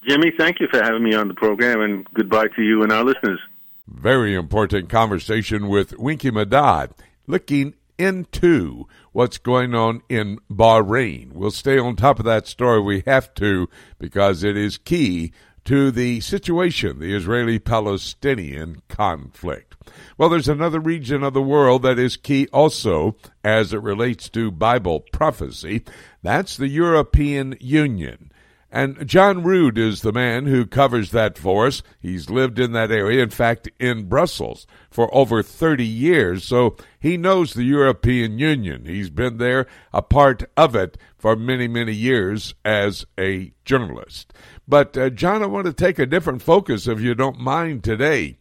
[0.06, 3.06] Jimmy, thank you for having me on the program, and goodbye to you and our
[3.06, 3.40] listeners.
[3.88, 6.92] Very important conversation with Winky Madad,
[7.28, 11.32] looking into what's going on in Bahrain.
[11.32, 12.82] We'll stay on top of that story.
[12.82, 15.32] We have to because it is key
[15.66, 19.76] to the situation, the Israeli Palestinian conflict.
[20.18, 24.52] Well, there's another region of the world that is key also as it relates to
[24.52, 25.84] Bible prophecy.
[26.24, 28.32] That's the European Union.
[28.76, 31.82] And John Rood is the man who covers that for us.
[32.02, 36.44] He's lived in that area, in fact, in Brussels for over 30 years.
[36.44, 38.84] So he knows the European Union.
[38.84, 44.34] He's been there, a part of it, for many, many years as a journalist.
[44.68, 48.38] But, uh, John, I want to take a different focus, if you don't mind, today.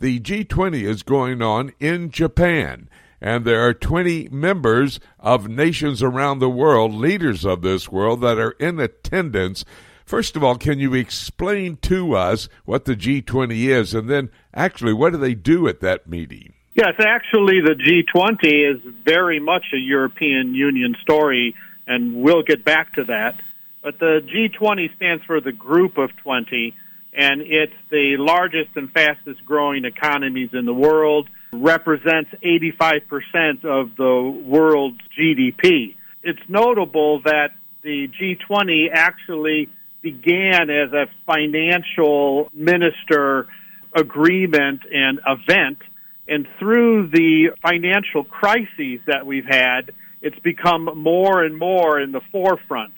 [0.00, 6.38] The G20 is going on in Japan and there are 20 members of nations around
[6.38, 9.64] the world, leaders of this world, that are in attendance.
[10.04, 14.92] First of all, can you explain to us what the G20 is, and then actually,
[14.92, 16.54] what do they do at that meeting?
[16.74, 21.56] Yes, actually, the G20 is very much a European Union story,
[21.86, 23.40] and we'll get back to that.
[23.82, 26.74] But the G20 stands for the Group of 20,
[27.12, 31.28] and it's the largest and fastest growing economies in the world
[31.60, 35.94] represents 85% of the world's GDP.
[36.22, 37.50] It's notable that
[37.82, 39.68] the G20 actually
[40.02, 43.48] began as a financial minister
[43.94, 45.78] agreement and event.
[46.26, 52.20] And through the financial crises that we've had, it's become more and more in the
[52.32, 52.92] forefront.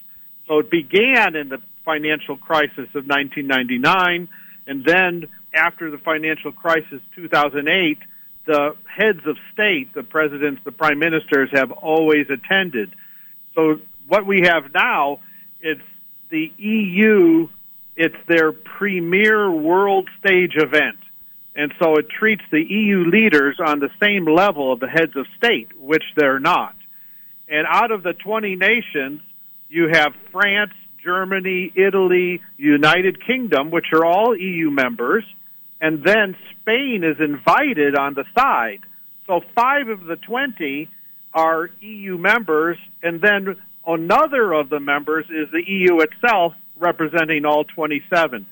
[0.49, 4.29] So it began in the financial crisis of 1999,
[4.67, 7.99] and then after the financial crisis 2008,
[8.47, 12.93] the heads of state, the presidents, the prime ministers have always attended.
[13.55, 15.21] So what we have now
[15.63, 15.79] is
[16.31, 17.49] the EU,
[17.97, 20.99] it's their premier world stage event.
[21.55, 25.27] And so it treats the EU leaders on the same level of the heads of
[25.37, 26.75] state, which they're not.
[27.49, 29.21] And out of the 20 nations,
[29.69, 30.73] you have France,
[31.03, 35.25] Germany, Italy, United Kingdom, which are all EU members,
[35.81, 38.81] and then Spain is invited on the side.
[39.27, 40.89] So five of the 20
[41.33, 43.57] are EU members, and then
[43.87, 48.47] another of the members is the EU itself, representing all 27.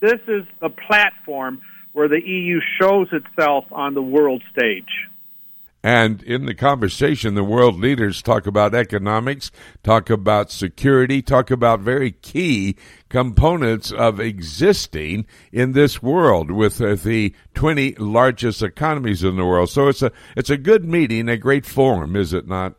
[0.00, 1.60] This is the platform
[1.92, 5.08] where the EU shows itself on the world stage.
[5.82, 9.50] And in the conversation, the world leaders talk about economics,
[9.82, 12.76] talk about security, talk about very key
[13.08, 19.70] components of existing in this world with uh, the 20 largest economies in the world.
[19.70, 22.74] So it's a, it's a good meeting, a great forum, is it not?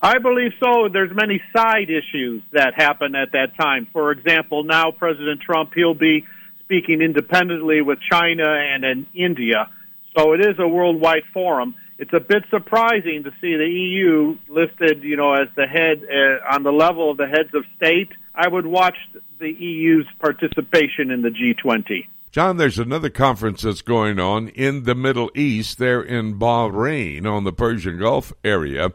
[0.00, 0.88] I believe so.
[0.90, 3.88] There's many side issues that happen at that time.
[3.92, 6.24] For example, now President Trump, he'll be
[6.60, 9.68] speaking independently with China and in India.
[10.16, 15.02] So it is a worldwide forum it's a bit surprising to see the EU listed,
[15.02, 18.10] you know, as the head uh, on the level of the heads of state.
[18.34, 18.96] I would watch
[19.40, 22.06] the EU's participation in the G20.
[22.30, 27.44] John, there's another conference that's going on in the Middle East, there in Bahrain on
[27.44, 28.90] the Persian Gulf area.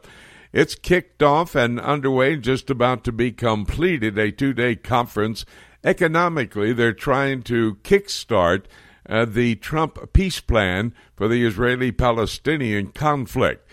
[0.53, 5.45] It's kicked off and underway, just about to be completed, a two day conference.
[5.83, 8.65] Economically, they're trying to kickstart
[9.07, 13.69] uh, the Trump peace plan for the Israeli Palestinian conflict.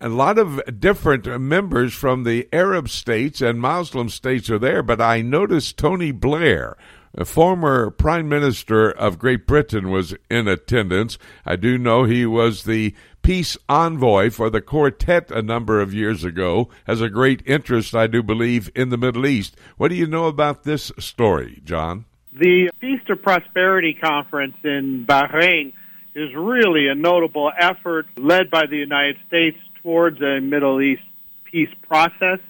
[0.00, 5.00] A lot of different members from the Arab states and Muslim states are there, but
[5.00, 6.76] I noticed Tony Blair,
[7.14, 11.16] a former Prime Minister of Great Britain, was in attendance.
[11.46, 16.24] I do know he was the peace envoy for the quartet a number of years
[16.24, 19.56] ago, has a great interest, I do believe, in the Middle East.
[19.76, 22.04] What do you know about this story, John?
[22.36, 25.72] The Peace of Prosperity Conference in Bahrain
[26.16, 31.04] is really a notable effort led by the United States towards a Middle East
[31.44, 32.40] peace process.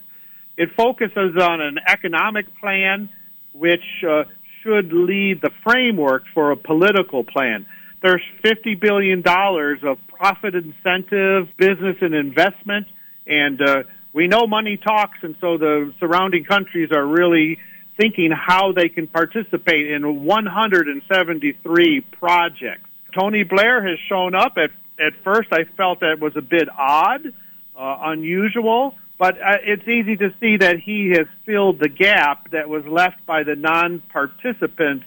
[0.56, 3.10] It focuses on an economic plan
[3.52, 4.24] which uh,
[4.62, 7.66] should lead the framework for a political plan.
[8.02, 12.86] There's $50 billion of profit incentive, business and investment,
[13.26, 13.82] and uh,
[14.14, 17.58] we know money talks, and so the surrounding countries are really
[17.96, 22.88] thinking how they can participate in 173 projects.
[23.18, 24.56] Tony Blair has shown up.
[24.56, 24.70] At,
[25.04, 30.16] at first, I felt that was a bit odd, uh, unusual, but uh, it's easy
[30.16, 35.04] to see that he has filled the gap that was left by the non participants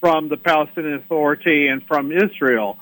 [0.00, 2.76] from the Palestinian Authority and from Israel.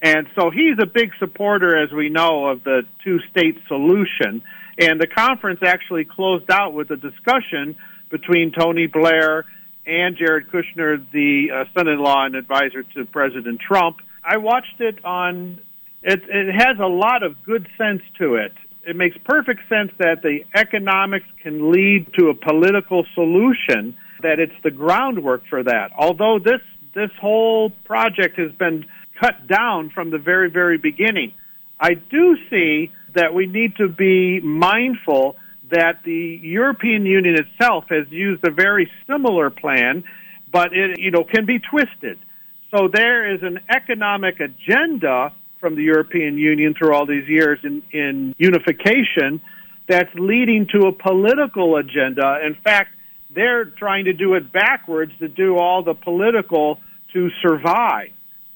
[0.00, 4.42] And so he's a big supporter, as we know, of the two state solution.
[4.78, 7.76] And the conference actually closed out with a discussion
[8.12, 9.44] between Tony Blair
[9.84, 13.96] and Jared Kushner, the uh, son-in-law and advisor to President Trump.
[14.22, 15.58] I watched it on.
[16.02, 18.52] It, it has a lot of good sense to it.
[18.86, 23.96] It makes perfect sense that the economics can lead to a political solution.
[24.22, 25.90] That it's the groundwork for that.
[25.98, 26.60] Although this
[26.94, 28.84] this whole project has been
[29.20, 31.32] cut down from the very very beginning,
[31.80, 35.36] I do see that we need to be mindful
[35.72, 40.04] that the European Union itself has used a very similar plan,
[40.52, 42.18] but it you know can be twisted.
[42.74, 47.82] So there is an economic agenda from the European Union through all these years in,
[47.92, 49.40] in unification
[49.88, 52.38] that's leading to a political agenda.
[52.44, 52.90] In fact,
[53.34, 56.78] they're trying to do it backwards to do all the political
[57.12, 58.10] to survive.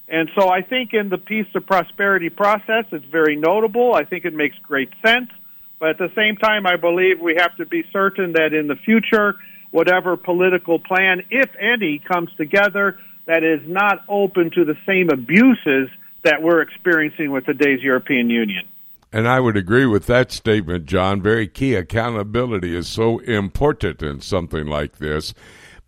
[0.08, 3.94] And so I think in the peace of prosperity process, it's very notable.
[3.94, 5.30] I think it makes great sense.
[5.78, 8.76] But at the same time, I believe we have to be certain that in the
[8.76, 9.36] future,
[9.70, 15.90] whatever political plan, if any, comes together, that is not open to the same abuses
[16.24, 18.66] that we're experiencing with today's European Union.
[19.12, 21.22] And I would agree with that statement, John.
[21.22, 21.74] Very key.
[21.74, 25.34] Accountability is so important in something like this.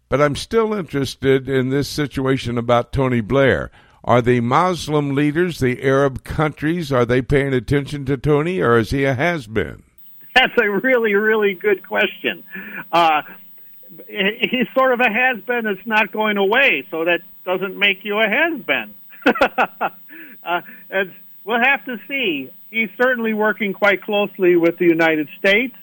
[0.08, 3.70] But I'm still interested in this situation about Tony Blair.
[4.04, 8.90] Are the Muslim leaders, the Arab countries, are they paying attention to Tony, or is
[8.90, 9.82] he a has been?
[10.34, 12.44] That's a really, really good question.
[12.92, 13.22] Uh,
[14.06, 18.18] he's sort of a has been that's not going away, so that doesn't make you
[18.18, 18.94] a has been.
[20.44, 20.60] uh,
[21.44, 22.52] we'll have to see.
[22.70, 25.74] He's certainly working quite closely with the United States,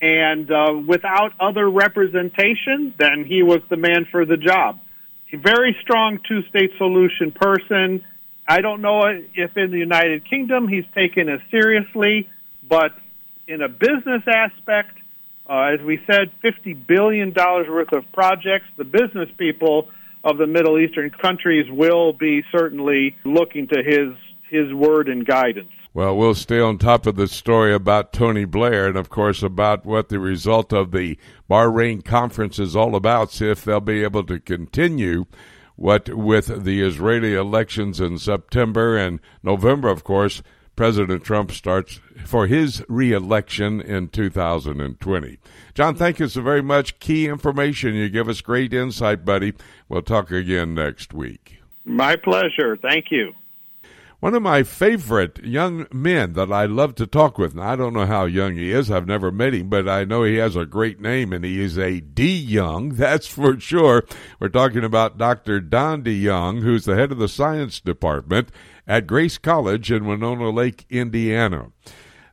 [0.00, 4.78] and uh, without other representation, then he was the man for the job.
[5.32, 8.04] A very strong two state solution person.
[8.48, 9.02] I don't know
[9.34, 12.28] if in the United Kingdom he's taken as seriously,
[12.68, 12.92] but
[13.48, 14.96] in a business aspect,
[15.48, 18.66] uh, as we said, $50 billion worth of projects.
[18.76, 19.88] The business people
[20.22, 24.16] of the Middle Eastern countries will be certainly looking to his,
[24.48, 25.70] his word and guidance.
[25.96, 29.86] Well, we'll stay on top of the story about Tony Blair and, of course, about
[29.86, 31.16] what the result of the
[31.48, 35.24] Bahrain conference is all about, see if they'll be able to continue
[35.74, 40.42] what with the Israeli elections in September and November, of course,
[40.76, 45.38] President Trump starts for his reelection in 2020.
[45.72, 46.98] John, thank you so very much.
[46.98, 47.94] Key information.
[47.94, 49.54] You give us great insight, buddy.
[49.88, 51.62] We'll talk again next week.
[51.86, 52.76] My pleasure.
[52.76, 53.32] Thank you.
[54.18, 57.54] One of my favorite young men that I love to talk with.
[57.54, 58.90] Now, I don't know how young he is.
[58.90, 61.78] I've never met him, but I know he has a great name and he is
[61.78, 62.88] a D Young.
[62.94, 64.04] That's for sure.
[64.40, 65.60] We're talking about Dr.
[65.60, 68.48] Don DeYoung, who's the head of the science department
[68.86, 71.72] at Grace College in Winona Lake, Indiana.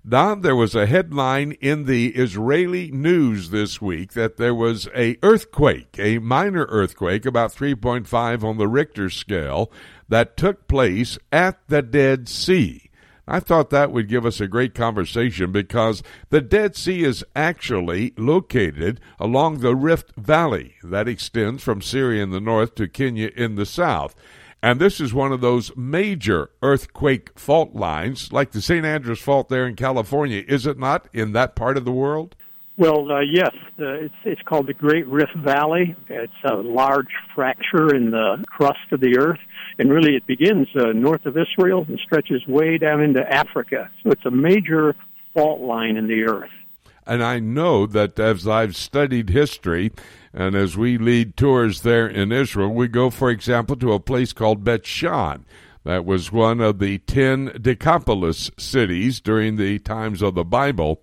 [0.07, 5.17] Don, there was a headline in the Israeli news this week that there was a
[5.23, 9.71] earthquake, a minor earthquake, about 3.5 on the Richter scale,
[10.09, 12.89] that took place at the Dead Sea.
[13.25, 18.13] I thought that would give us a great conversation because the Dead Sea is actually
[18.17, 23.55] located along the Rift Valley that extends from Syria in the north to Kenya in
[23.55, 24.13] the south.
[24.61, 29.49] And this is one of those major earthquake fault lines, like the San Andreas Fault
[29.49, 32.35] there in California, is it not, in that part of the world?
[32.77, 33.51] Well, uh, yes.
[33.79, 35.95] Uh, it's, it's called the Great Rift Valley.
[36.09, 39.39] It's a large fracture in the crust of the earth.
[39.79, 43.89] And really, it begins uh, north of Israel and stretches way down into Africa.
[44.03, 44.95] So it's a major
[45.33, 46.51] fault line in the earth.
[47.05, 49.91] And I know that as I've studied history,
[50.33, 54.31] and as we lead tours there in Israel, we go, for example, to a place
[54.31, 55.45] called Bet Shan.
[55.83, 61.01] That was one of the ten Decapolis cities during the times of the Bible.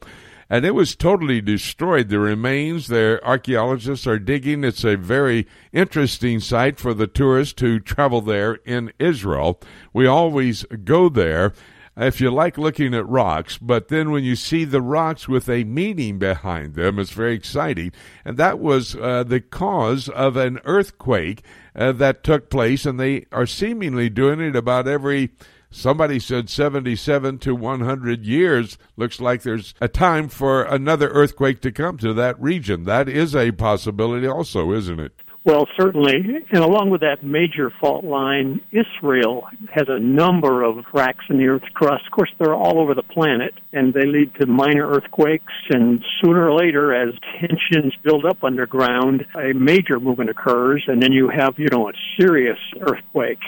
[0.51, 2.09] And it was totally destroyed.
[2.09, 4.65] The remains, their archaeologists are digging.
[4.65, 9.61] It's a very interesting site for the tourists who travel there in Israel.
[9.93, 11.53] We always go there
[11.97, 15.65] if you like looking at rocks, but then when you see the rocks with a
[15.65, 17.93] meaning behind them, it's very exciting.
[18.25, 21.43] And that was uh, the cause of an earthquake
[21.75, 25.31] uh, that took place, and they are seemingly doing it about every.
[25.71, 28.77] Somebody said 77 to 100 years.
[28.97, 32.85] Looks like there's a time for another earthquake to come to that region.
[32.85, 35.13] That is a possibility, also, isn't it?
[35.43, 36.17] Well, certainly.
[36.53, 41.47] And along with that major fault line, Israel has a number of cracks in the
[41.47, 42.05] Earth's crust.
[42.07, 45.53] Of course, they're all over the planet, and they lead to minor earthquakes.
[45.71, 51.13] And sooner or later, as tensions build up underground, a major movement occurs, and then
[51.13, 53.41] you have, you know, a serious earthquake.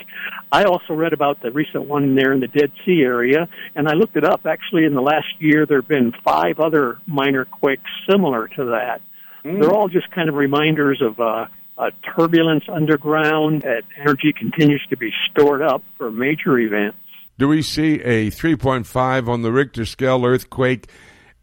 [0.51, 3.93] I also read about the recent one there in the Dead Sea area, and I
[3.93, 4.47] looked it up.
[4.47, 9.03] Actually, in the last year, there have been five other minor quakes similar to that.
[9.45, 9.61] Mm.
[9.61, 11.47] They're all just kind of reminders of uh,
[11.79, 13.63] uh, turbulence underground.
[13.63, 16.99] That energy continues to be stored up for major events.
[17.39, 20.89] Do we see a 3.5 on the Richter scale earthquake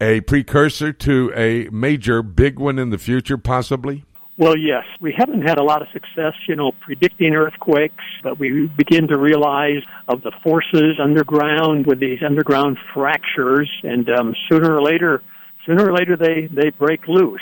[0.01, 4.05] a precursor to a major big one in the future, possibly?
[4.37, 4.85] Well, yes.
[5.01, 9.17] We haven't had a lot of success, you know, predicting earthquakes, but we begin to
[9.17, 15.21] realize of the forces underground with these underground fractures, and um, sooner or later,
[15.65, 17.41] sooner or later they they break loose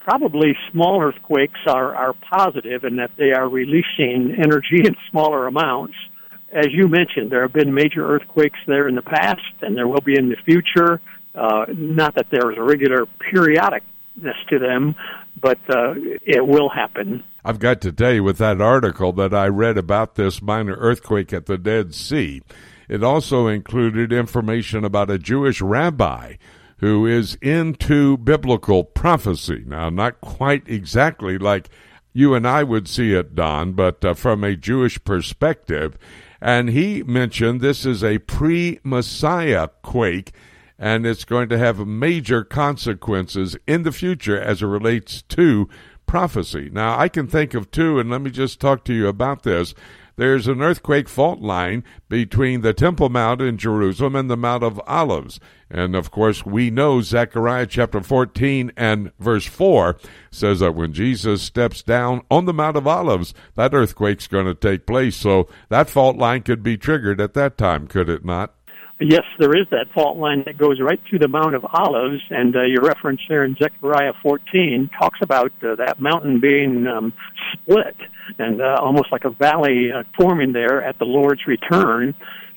[0.00, 5.94] probably small earthquakes are, are positive in that they are releasing energy in smaller amounts.
[6.52, 10.00] As you mentioned, there have been major earthquakes there in the past, and there will
[10.00, 11.00] be in the future.
[11.34, 13.82] Uh, not that there is a regular periodicness
[14.48, 14.94] to them,
[15.40, 15.94] but uh,
[16.24, 17.22] it will happen.
[17.44, 21.32] I've got to tell you, with that article that I read about this minor earthquake
[21.32, 22.42] at the Dead Sea,
[22.88, 26.36] it also included information about a Jewish rabbi
[26.78, 29.64] who is into biblical prophecy.
[29.66, 31.68] Now, not quite exactly like
[32.12, 35.98] you and I would see it, Don, but uh, from a Jewish perspective.
[36.40, 40.32] And he mentioned this is a pre Messiah quake,
[40.78, 45.68] and it's going to have major consequences in the future as it relates to
[46.06, 46.70] prophecy.
[46.72, 49.74] Now, I can think of two, and let me just talk to you about this.
[50.18, 54.80] There's an earthquake fault line between the Temple Mount in Jerusalem and the Mount of
[54.84, 55.38] Olives.
[55.70, 59.96] And of course, we know Zechariah chapter 14 and verse 4
[60.32, 64.56] says that when Jesus steps down on the Mount of Olives, that earthquake's going to
[64.56, 65.14] take place.
[65.14, 68.57] So that fault line could be triggered at that time, could it not?
[69.00, 72.56] Yes, there is that fault line that goes right through the Mount of Olives, and
[72.56, 77.12] uh, your reference there in Zechariah 14 talks about uh, that mountain being um,
[77.52, 77.96] split
[78.38, 82.12] and uh, almost like a valley uh, forming there at the Lord's return.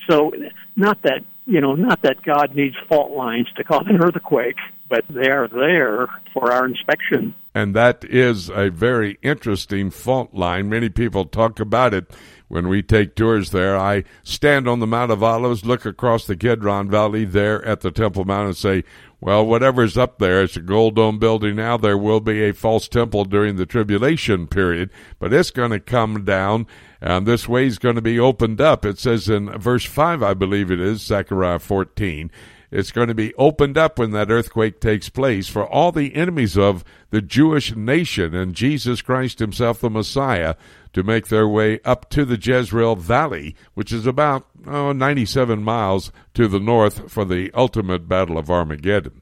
[0.10, 0.32] So,
[0.76, 4.58] not that you know, not that God needs fault lines to cause an earthquake,
[4.90, 7.36] but they are there for our inspection.
[7.54, 10.70] And that is a very interesting fault line.
[10.70, 12.12] Many people talk about it
[12.52, 13.78] when we take tours there.
[13.78, 17.92] I stand on the Mount of Olives, look across the Kidron Valley there at the
[17.92, 18.84] Temple Mount, and say,
[19.22, 21.78] well, whatever's up there, it's a gold dome building now.
[21.78, 26.26] There will be a false temple during the tribulation period, but it's going to come
[26.26, 26.68] down,
[27.00, 28.84] and this way is going to be opened up.
[28.84, 32.30] It says in verse 5, I believe it is, Zechariah 14.
[32.70, 36.58] It's going to be opened up when that earthquake takes place for all the enemies
[36.58, 40.56] of the Jewish nation and Jesus Christ Himself, the Messiah,
[40.94, 46.12] to make their way up to the Jezreel Valley, which is about oh, 97 miles
[46.34, 49.22] to the north for the ultimate Battle of Armageddon.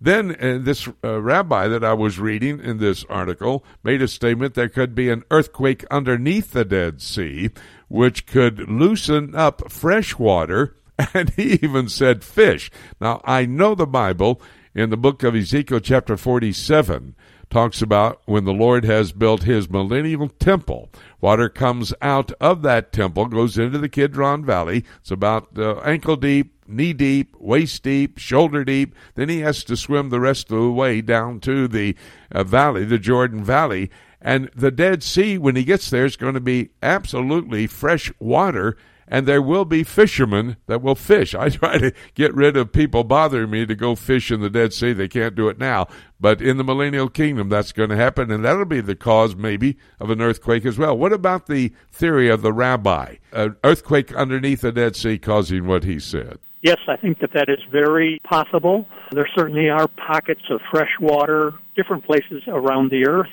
[0.00, 4.54] Then uh, this uh, rabbi that I was reading in this article made a statement
[4.54, 7.50] there could be an earthquake underneath the Dead Sea,
[7.88, 10.74] which could loosen up fresh water
[11.14, 12.70] and he even said fish.
[13.00, 14.40] Now, I know the Bible
[14.74, 17.14] in the book of Ezekiel, chapter 47,
[17.50, 20.88] talks about when the Lord has built his millennial temple.
[21.20, 24.84] Water comes out of that temple, goes into the Kidron Valley.
[25.00, 28.94] It's about uh, ankle deep, knee deep, waist deep, shoulder deep.
[29.16, 31.96] Then he has to swim the rest of the way down to the
[32.32, 33.90] uh, valley, the Jordan Valley.
[34.22, 38.76] And the Dead Sea, when he gets there, is going to be absolutely fresh water
[39.10, 41.34] and there will be fishermen that will fish.
[41.34, 44.72] I try to get rid of people bothering me to go fish in the Dead
[44.72, 44.92] Sea.
[44.92, 45.88] They can't do it now.
[46.20, 49.76] But in the millennial kingdom, that's going to happen, and that'll be the cause, maybe,
[49.98, 50.96] of an earthquake as well.
[50.96, 53.16] What about the theory of the rabbi?
[53.32, 56.38] An earthquake underneath the Dead Sea causing what he said.
[56.62, 58.86] Yes, I think that that is very possible.
[59.12, 63.30] There certainly are pockets of fresh water, different places around the earth.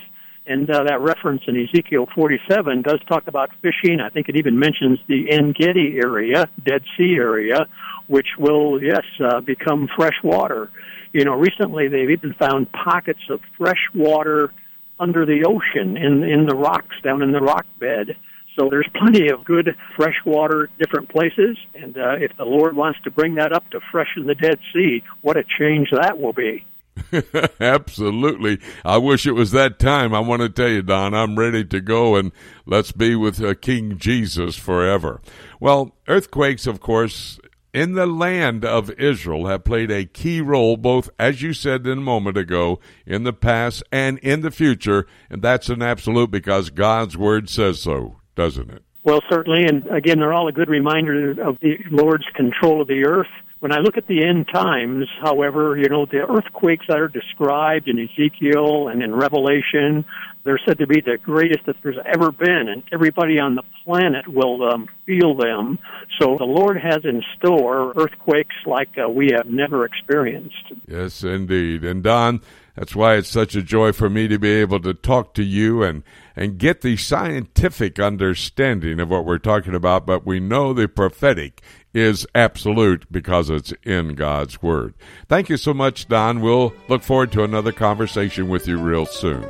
[0.48, 4.00] And uh, that reference in Ezekiel 47 does talk about fishing.
[4.00, 7.68] I think it even mentions the En Gedi area, Dead Sea area,
[8.08, 10.72] which will, yes, uh, become fresh water.
[11.12, 14.54] You know, recently they've even found pockets of fresh water
[15.00, 18.16] under the ocean in in the rocks down in the rock bed.
[18.58, 23.00] So there's plenty of good fresh water different places, and uh, if the Lord wants
[23.04, 26.66] to bring that up to freshen the Dead Sea, what a change that will be.
[27.60, 28.60] Absolutely.
[28.84, 30.14] I wish it was that time.
[30.14, 32.32] I want to tell you, Don, I'm ready to go and
[32.66, 35.22] let's be with uh, King Jesus forever.
[35.60, 37.40] Well, earthquakes, of course,
[37.74, 42.00] in the land of Israel have played a key role, both, as you said in
[42.00, 45.06] a moment ago, in the past and in the future.
[45.30, 48.84] And that's an absolute because God's word says so, doesn't it?
[49.04, 49.64] Well, certainly.
[49.66, 53.28] And again, they're all a good reminder of the Lord's control of the earth
[53.60, 57.88] when I look at the end times, however, you know, the earthquakes that are described
[57.88, 60.06] in Ezekiel and in Revelation,
[60.44, 64.28] they're said to be the greatest that there's ever been, and everybody on the planet
[64.28, 65.80] will um, feel them.
[66.22, 70.72] So the Lord has in store earthquakes like uh, we have never experienced.
[70.88, 71.84] Yes, indeed.
[71.84, 72.42] And Don,
[72.76, 75.84] that's why it's such a joy for me to be able to talk to you
[75.84, 76.04] and,
[76.36, 81.62] and get the scientific understanding of what we're talking about, but we know the prophetic
[81.98, 84.94] is absolute because it's in God's Word.
[85.28, 86.42] Thank you so much, Don.
[86.42, 89.46] We'll look forward to another conversation with you real soon.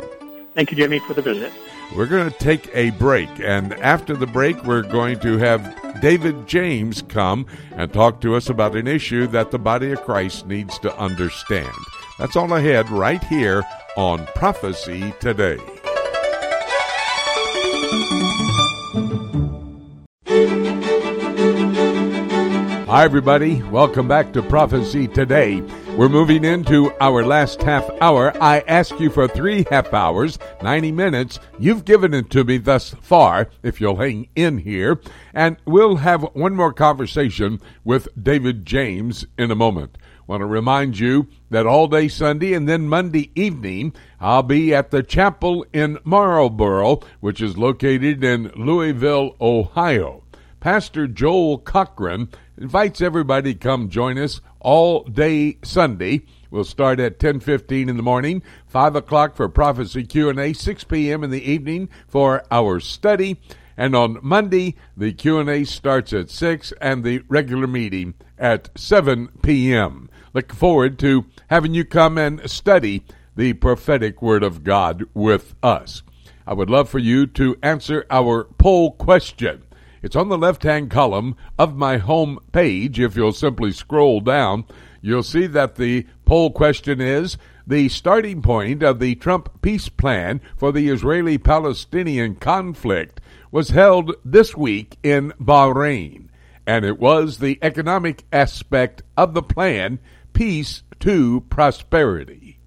[0.54, 1.52] Thank you, Jimmy, for the visit.
[1.96, 6.48] We're going to take a break, and after the break, we're going to have David
[6.48, 10.80] James come and talk to us about an issue that the body of Christ needs
[10.80, 11.74] to understand.
[12.20, 13.64] That's all ahead right here
[13.96, 15.60] on Prophecy Today.
[22.88, 23.62] Hi, everybody.
[23.64, 25.60] Welcome back to Prophecy Today.
[25.98, 28.32] We're moving into our last half hour.
[28.42, 31.38] I ask you for three half hours, 90 minutes.
[31.60, 35.02] You've given it to me thus far, if you'll hang in here.
[35.34, 39.98] And we'll have one more conversation with David James in a moment.
[40.26, 44.92] Want to remind you that all day Sunday and then Monday evening, I'll be at
[44.92, 50.24] the chapel in Marlboro, which is located in Louisville, Ohio.
[50.68, 56.26] Pastor Joel Cochran invites everybody to come join us all day Sunday.
[56.52, 61.24] We'll start at 10:15 in the morning, 5 o'clock for prophecy Q&A, 6 p.m.
[61.24, 63.40] in the evening for our study,
[63.78, 70.10] and on Monday the Q&A starts at 6 and the regular meeting at 7 p.m.
[70.34, 73.06] Look forward to having you come and study
[73.38, 76.04] the prophetic word of God with us.
[76.46, 79.64] I would love for you to answer our poll question.
[80.02, 83.00] It's on the left hand column of my home page.
[83.00, 84.66] If you'll simply scroll down,
[85.02, 90.40] you'll see that the poll question is the starting point of the Trump peace plan
[90.56, 93.20] for the Israeli Palestinian conflict
[93.52, 96.30] was held this week in Bahrain,
[96.66, 100.00] and it was the economic aspect of the plan,
[100.34, 102.60] peace to prosperity.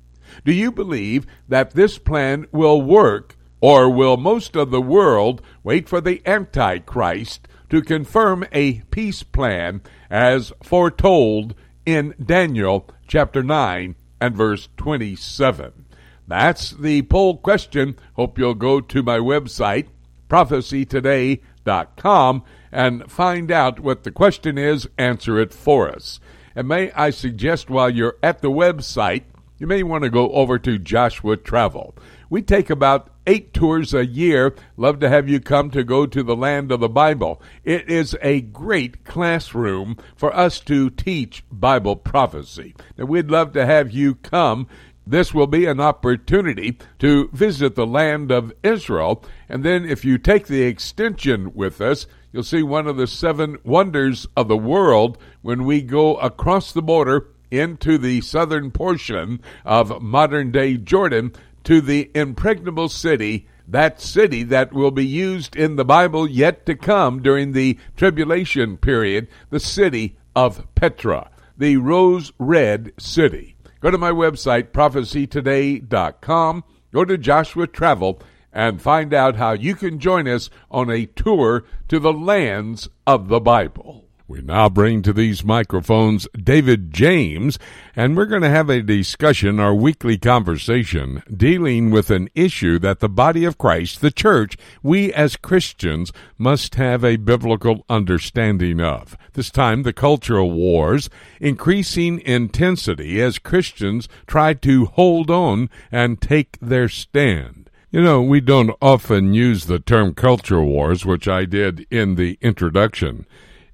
[0.45, 5.87] Do you believe that this plan will work or will most of the world wait
[5.89, 11.55] for the Antichrist to confirm a peace plan as foretold
[11.85, 15.85] in Daniel chapter 9 and verse 27?
[16.27, 17.97] That's the poll question.
[18.15, 19.89] Hope you'll go to my website,
[20.29, 26.21] prophecytoday.com, and find out what the question is, answer it for us.
[26.55, 29.25] And may I suggest while you're at the website,
[29.59, 31.97] you may want to go over to Joshua Travel.
[32.29, 34.55] We take about eight tours a year.
[34.77, 37.41] Love to have you come to go to the land of the Bible.
[37.64, 42.75] It is a great classroom for us to teach Bible prophecy.
[42.97, 44.66] And we'd love to have you come.
[45.07, 49.25] This will be an opportunity to visit the land of Israel.
[49.49, 53.59] And then, if you take the extension with us, you'll see one of the seven
[53.64, 60.01] wonders of the world when we go across the border into the southern portion of
[60.01, 61.33] modern day Jordan
[61.65, 66.75] to the impregnable city, that city that will be used in the Bible yet to
[66.75, 73.57] come during the tribulation period, the city of Petra, the rose red city.
[73.81, 78.21] Go to my website, prophecytoday.com, go to Joshua Travel,
[78.53, 83.29] and find out how you can join us on a tour to the lands of
[83.29, 84.10] the Bible.
[84.31, 87.59] We now bring to these microphones David James,
[87.97, 93.01] and we're going to have a discussion, our weekly conversation, dealing with an issue that
[93.01, 99.16] the body of Christ, the church, we as Christians must have a biblical understanding of.
[99.33, 101.11] This time, the cultural wars,
[101.41, 107.68] increasing intensity as Christians try to hold on and take their stand.
[107.91, 112.39] You know, we don't often use the term culture wars, which I did in the
[112.41, 113.26] introduction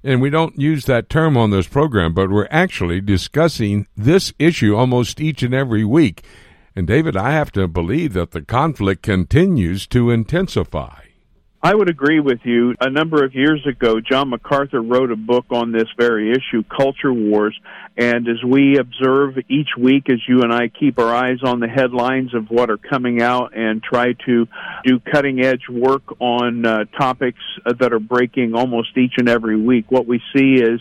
[0.07, 4.73] and we don't use that term on this program, but we're actually discussing this issue
[4.73, 6.23] almost each and every week.
[6.77, 11.06] And David, I have to believe that the conflict continues to intensify.
[11.61, 12.75] I would agree with you.
[12.79, 17.11] A number of years ago, John MacArthur wrote a book on this very issue, Culture
[17.11, 17.59] Wars.
[17.97, 21.67] And as we observe each week, as you and I keep our eyes on the
[21.67, 24.47] headlines of what are coming out and try to
[24.85, 29.89] do cutting edge work on uh, topics that are breaking almost each and every week,
[29.89, 30.79] what we see is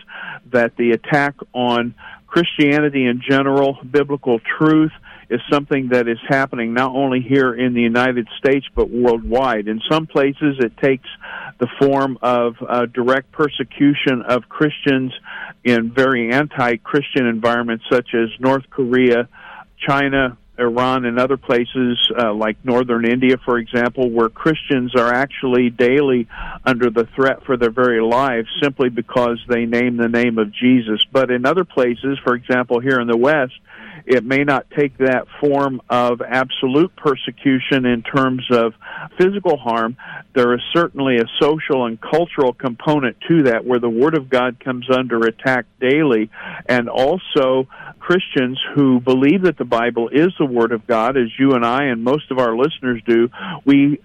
[0.52, 1.94] that the attack on
[2.26, 4.92] Christianity in general, biblical truth,
[5.28, 9.68] is something that is happening not only here in the United States but worldwide.
[9.68, 11.08] In some places, it takes
[11.58, 15.12] the form of uh, direct persecution of Christians
[15.64, 19.28] in very anti Christian environments such as North Korea,
[19.86, 25.70] China, Iran and other places uh, like northern India, for example, where Christians are actually
[25.70, 26.28] daily
[26.64, 31.04] under the threat for their very lives simply because they name the name of Jesus.
[31.12, 33.54] But in other places, for example, here in the West,
[34.06, 38.72] it may not take that form of absolute persecution in terms of
[39.18, 39.96] physical harm.
[40.34, 44.60] There is certainly a social and cultural component to that where the Word of God
[44.60, 46.30] comes under attack daily,
[46.66, 51.52] and also Christians who believe that the Bible is the Word of God, as you
[51.54, 53.28] and I and most of our listeners do,
[53.64, 54.00] we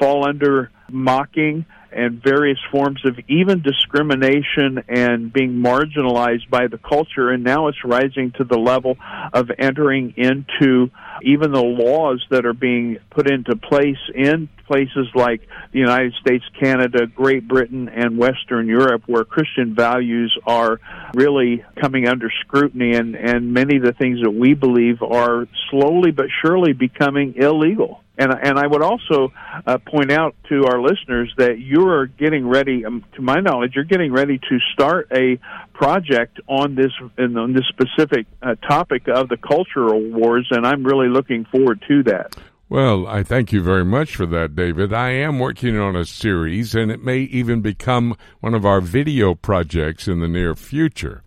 [0.00, 7.30] fall under mocking and various forms of even discrimination and being marginalized by the culture.
[7.30, 8.96] And now it's rising to the level
[9.32, 10.90] of entering into
[11.22, 15.42] even the laws that are being put into place in places like
[15.72, 20.80] the United States, Canada, Great Britain, and Western Europe, where Christian values are
[21.14, 26.10] really coming under scrutiny, and, and many of the things that we believe are slowly
[26.10, 28.03] but surely becoming illegal.
[28.16, 29.32] And, and I would also
[29.66, 33.84] uh, point out to our listeners that you're getting ready, um, to my knowledge, you're
[33.84, 35.38] getting ready to start a
[35.72, 41.08] project on this on this specific uh, topic of the cultural wars, and I'm really
[41.08, 42.36] looking forward to that.
[42.68, 44.92] Well, I thank you very much for that, David.
[44.92, 49.34] I am working on a series, and it may even become one of our video
[49.34, 51.22] projects in the near future.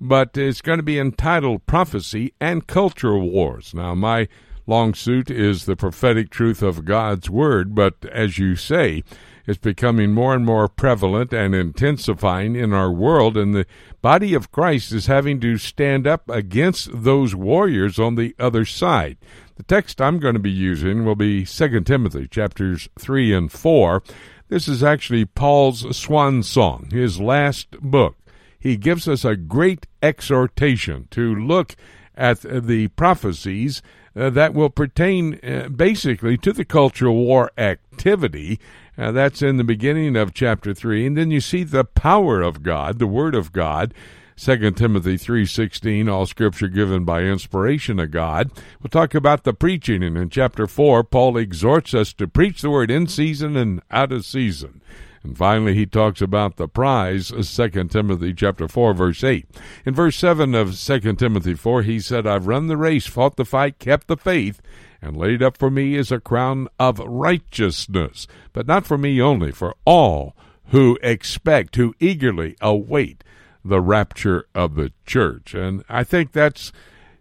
[0.00, 3.74] But it's going to be entitled Prophecy and Cultural Wars.
[3.74, 4.28] Now, my
[4.68, 9.02] long suit is the prophetic truth of God's Word, but as you say,
[9.46, 13.64] it's becoming more and more prevalent and intensifying in our world, and the
[14.02, 19.16] body of Christ is having to stand up against those warriors on the other side.
[19.56, 24.02] The text I'm going to be using will be 2 Timothy chapters 3 and 4.
[24.48, 28.16] This is actually Paul's swan song, his last book.
[28.58, 31.74] He gives us a great exhortation to look
[32.14, 33.80] at the prophecies
[34.18, 38.58] uh, that will pertain uh, basically to the cultural war activity
[38.98, 41.06] uh, that's in the beginning of chapter 3.
[41.06, 43.94] And then you see the power of God, the Word of God.
[44.36, 48.52] 2 Timothy 3:16 all scripture given by inspiration of God.
[48.80, 52.70] We'll talk about the preaching and in chapter 4 Paul exhorts us to preach the
[52.70, 54.80] word in season and out of season.
[55.22, 59.46] And finally he talks about the prize 2 Timothy chapter 4 verse 8.
[59.84, 63.44] In verse 7 of 2 Timothy 4 he said I've run the race, fought the
[63.44, 64.60] fight, kept the faith,
[65.00, 69.52] and laid up for me is a crown of righteousness, but not for me only,
[69.52, 70.34] for all
[70.66, 73.24] who expect, who eagerly await
[73.64, 75.54] the rapture of the church.
[75.54, 76.72] And I think that's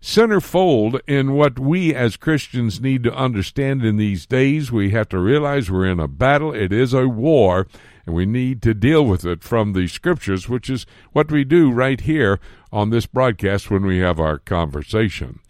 [0.07, 4.71] centerfold in what we as Christians need to understand in these days.
[4.71, 7.67] We have to realize we're in a battle, it is a war,
[8.05, 11.69] and we need to deal with it from the scriptures, which is what we do
[11.69, 12.39] right here
[12.71, 15.41] on this broadcast when we have our conversation.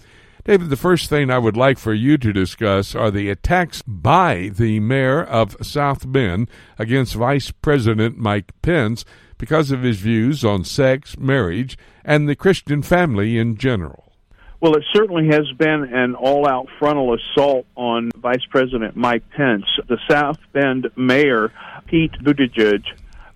[0.44, 4.50] David, the first thing I would like for you to discuss are the attacks by
[4.52, 6.50] the mayor of South Bend
[6.80, 9.06] against Vice President Mike Pence
[9.38, 14.07] because of his views on sex, marriage, and the Christian family in general.
[14.60, 19.66] Well, it certainly has been an all out frontal assault on Vice President Mike Pence.
[19.88, 21.54] The South Bend mayor,
[21.86, 22.84] Pete Buttigieg,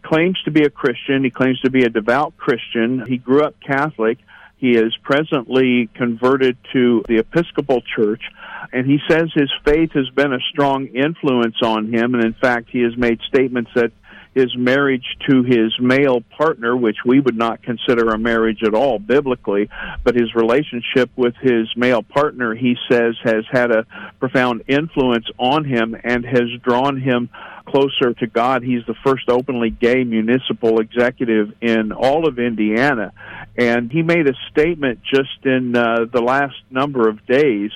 [0.01, 1.23] claims to be a Christian.
[1.23, 3.05] He claims to be a devout Christian.
[3.07, 4.17] He grew up Catholic.
[4.57, 8.21] He is presently converted to the Episcopal Church,
[8.71, 12.15] and he says his faith has been a strong influence on him.
[12.15, 13.91] And in fact, he has made statements that
[14.33, 18.97] his marriage to his male partner, which we would not consider a marriage at all
[18.97, 19.69] biblically,
[20.03, 23.85] but his relationship with his male partner, he says, has had a
[24.19, 27.29] profound influence on him and has drawn him
[27.65, 28.63] closer to God.
[28.63, 33.13] He's the first openly gay municipal executive in all of Indiana.
[33.57, 37.71] And he made a statement just in uh, the last number of days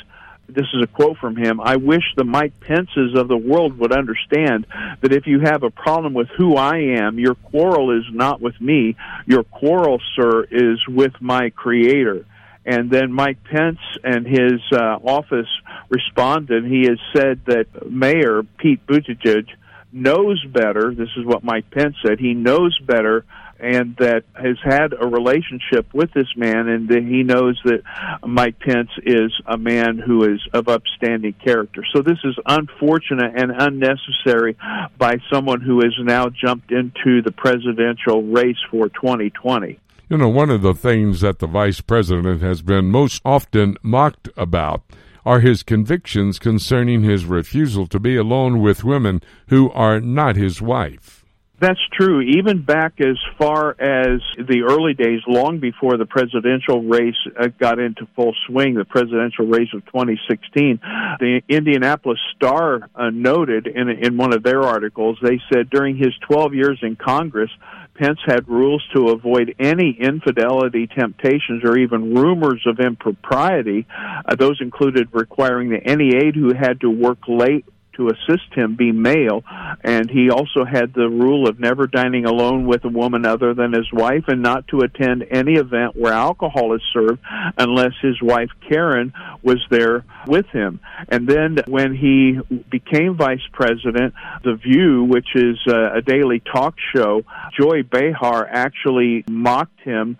[0.48, 3.91] this is a quote from him I wish the Mike Pences of the world would
[3.91, 4.66] understand
[5.02, 8.60] that if you have a problem with who I am, your quarrel is not with
[8.62, 8.96] me.
[9.26, 12.26] Your quarrel, sir, is with my Creator.
[12.66, 15.50] And then Mike Pence and his uh, office
[15.89, 16.66] responded.
[16.66, 19.48] He has said that Mayor Pete Buttigieg
[19.91, 20.93] knows better.
[20.93, 22.20] This is what Mike Pence said.
[22.20, 23.24] He knows better
[23.60, 27.82] and that has had a relationship with this man, and that he knows that
[28.26, 31.84] Mike Pence is a man who is of upstanding character.
[31.93, 34.58] So this is unfortunate and unnecessary
[34.97, 39.80] by someone who has now jumped into the presidential race for 2020.
[40.10, 44.30] You know, one of the things that the vice president has been most often mocked
[44.38, 44.84] about
[45.26, 50.62] are his convictions concerning his refusal to be alone with women who are not his
[50.62, 51.24] wife.
[51.58, 52.20] That's true.
[52.20, 57.80] Even back as far as the early days, long before the presidential race uh, got
[57.80, 60.80] into full swing, the presidential race of 2016,
[61.20, 66.14] the Indianapolis Star uh, noted in, in one of their articles, they said during his
[66.28, 67.51] 12 years in Congress,
[67.95, 73.88] Pence had rules to avoid any infidelity temptations or even rumors of impropriety.
[74.26, 77.66] Uh, those included requiring that any aide who had to work late
[77.98, 79.43] to assist him be male,
[79.84, 83.74] and he also had the rule of never dining alone with a woman other than
[83.74, 87.20] his wife, and not to attend any event where alcohol is served
[87.58, 90.80] unless his wife Karen was there with him.
[91.10, 92.39] And then when he
[92.70, 97.24] became vice president, The View, which is a daily talk show,
[97.60, 100.18] Joy Behar actually mocked him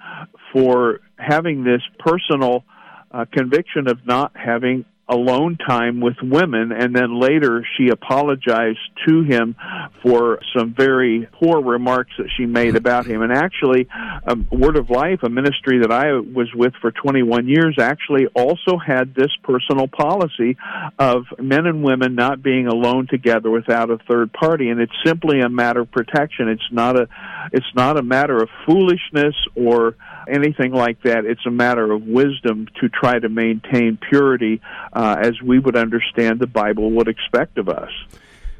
[0.54, 2.64] for having this personal
[3.12, 9.24] uh, conviction of not having alone time with women and then later she apologized to
[9.24, 9.56] him
[10.02, 13.22] for some very poor remarks that she made about him.
[13.22, 13.88] And actually
[14.28, 18.78] um, word of life a ministry that i was with for 21 years actually also
[18.78, 20.58] had this personal policy
[20.98, 24.70] of men and women not being alone together without a third party.
[24.70, 26.50] And it's simply a matter of protection.
[26.50, 27.08] It's not a
[27.52, 29.96] it's not a matter of foolishness or
[30.30, 31.26] anything like that.
[31.26, 34.62] It's a matter of wisdom to try to maintain purity
[34.94, 37.92] uh, as we would understand the Bible would expect of us.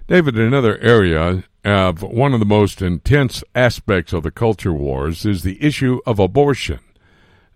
[0.08, 5.42] David, another area of one of the most intense aspects of the culture wars is
[5.42, 6.80] the issue of abortion.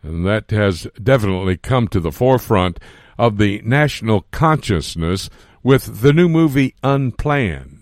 [0.02, 2.80] And that has definitely come to the forefront
[3.18, 5.30] of the national consciousness
[5.62, 7.79] with the new movie Unplanned.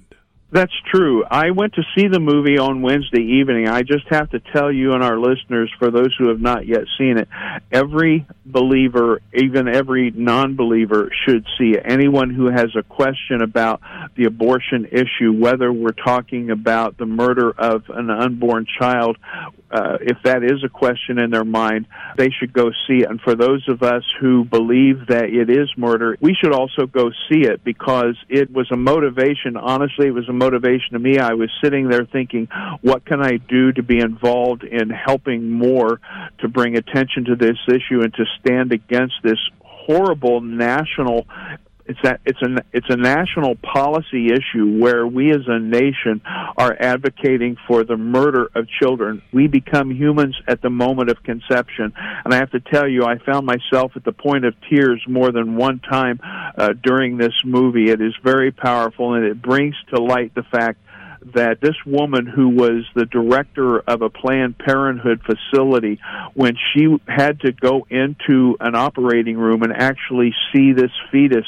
[0.50, 1.26] That's true.
[1.26, 3.68] I went to see the movie on Wednesday evening.
[3.68, 6.84] I just have to tell you and our listeners, for those who have not yet
[6.98, 7.28] seen it,
[7.70, 11.84] every believer, even every non believer, should see it.
[11.84, 13.82] Anyone who has a question about
[14.16, 19.18] the abortion issue, whether we're talking about the murder of an unborn child
[19.70, 21.88] uh, if that is a question in their mind,
[22.18, 23.10] they should go see it.
[23.10, 27.12] And for those of us who believe that it is murder, we should also go
[27.30, 29.58] see it because it was a motivation.
[29.58, 31.20] Honestly, it was a motivation to me.
[31.20, 32.48] I was sitting there thinking,
[32.82, 36.00] what can I do to be involved in helping more
[36.40, 41.26] to bring attention to this issue and to stand against this horrible national
[41.88, 46.76] it's a it's a it's a national policy issue where we as a nation are
[46.80, 49.22] advocating for the murder of children.
[49.32, 53.18] We become humans at the moment of conception, and I have to tell you, I
[53.20, 57.90] found myself at the point of tears more than one time uh, during this movie.
[57.90, 60.80] It is very powerful, and it brings to light the fact
[61.34, 66.00] that this woman who was the director of a Planned Parenthood facility,
[66.34, 71.46] when she had to go into an operating room and actually see this fetus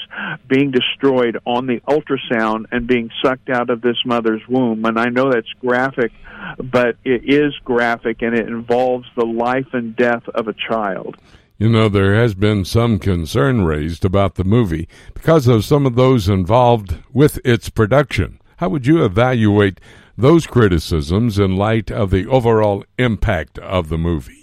[0.48, 4.86] being destroyed on the ultrasound and being sucked out of this mother's womb.
[4.86, 6.12] And I know that's graphic,
[6.58, 11.18] but it is graphic and it involves the life and death of a child.
[11.58, 15.96] You know, there has been some concern raised about the movie because of some of
[15.96, 18.40] those involved with its production.
[18.60, 19.80] How would you evaluate
[20.18, 24.39] those criticisms in light of the overall impact of the movie?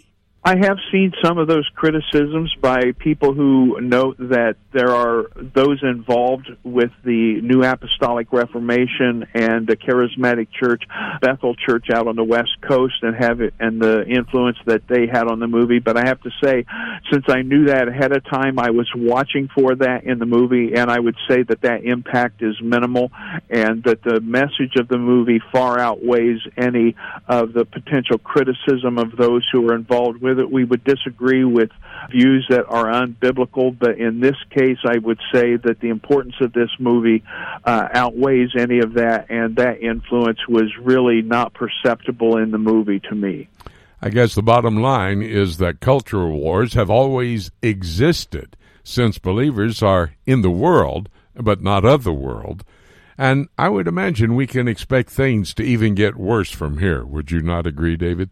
[0.47, 5.82] I have seen some of those criticisms by people who note that there are those
[5.82, 10.84] involved with the New Apostolic Reformation and the Charismatic Church,
[11.20, 15.09] Bethel Church out on the West Coast, and have it and the influence that they
[15.12, 15.80] had on the movie.
[15.80, 16.64] But I have to say,
[17.11, 20.74] since I knew that ahead of time, I was watching for that in the movie,
[20.76, 23.11] and I would say that that impact is minimal,
[23.51, 26.94] and that the message of the movie far outweighs any
[27.26, 31.70] of the potential criticism of those who are involved with that we would disagree with
[32.11, 36.53] views that are unbiblical, but in this case, I would say that the importance of
[36.53, 37.24] this movie
[37.64, 43.01] uh, outweighs any of that, and that influence was really not perceptible in the movie
[43.01, 43.49] to me.
[44.01, 50.14] I guess the bottom line is that cultural wars have always existed since believers are
[50.26, 52.64] in the world, but not of the world.
[53.18, 57.05] And I would imagine we can expect things to even get worse from here.
[57.05, 58.30] Would you not agree, David?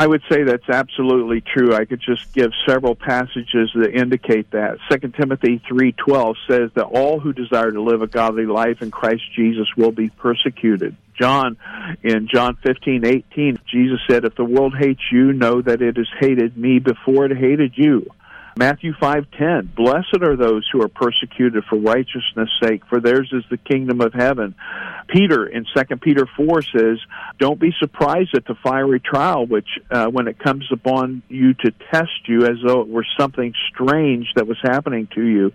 [0.00, 1.74] I would say that's absolutely true.
[1.74, 4.78] I could just give several passages that indicate that.
[4.90, 8.90] Second Timothy three twelve says that all who desire to live a godly life in
[8.90, 10.96] Christ Jesus will be persecuted.
[11.20, 11.58] John
[12.02, 16.08] in John fifteen eighteen, Jesus said, If the world hates you, know that it has
[16.18, 18.06] hated me before it hated you.
[18.60, 23.56] Matthew 5:10 Blessed are those who are persecuted for righteousness' sake for theirs is the
[23.56, 24.54] kingdom of heaven.
[25.08, 26.98] Peter in 2 Peter 4 says,
[27.38, 31.72] "Don't be surprised at the fiery trial which uh, when it comes upon you to
[31.90, 35.52] test you as though it were something strange that was happening to you."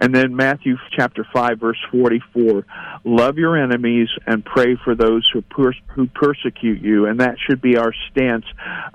[0.00, 2.64] And then Matthew chapter 5 verse 44,
[3.04, 7.62] "Love your enemies and pray for those who per- who persecute you." And that should
[7.62, 8.46] be our stance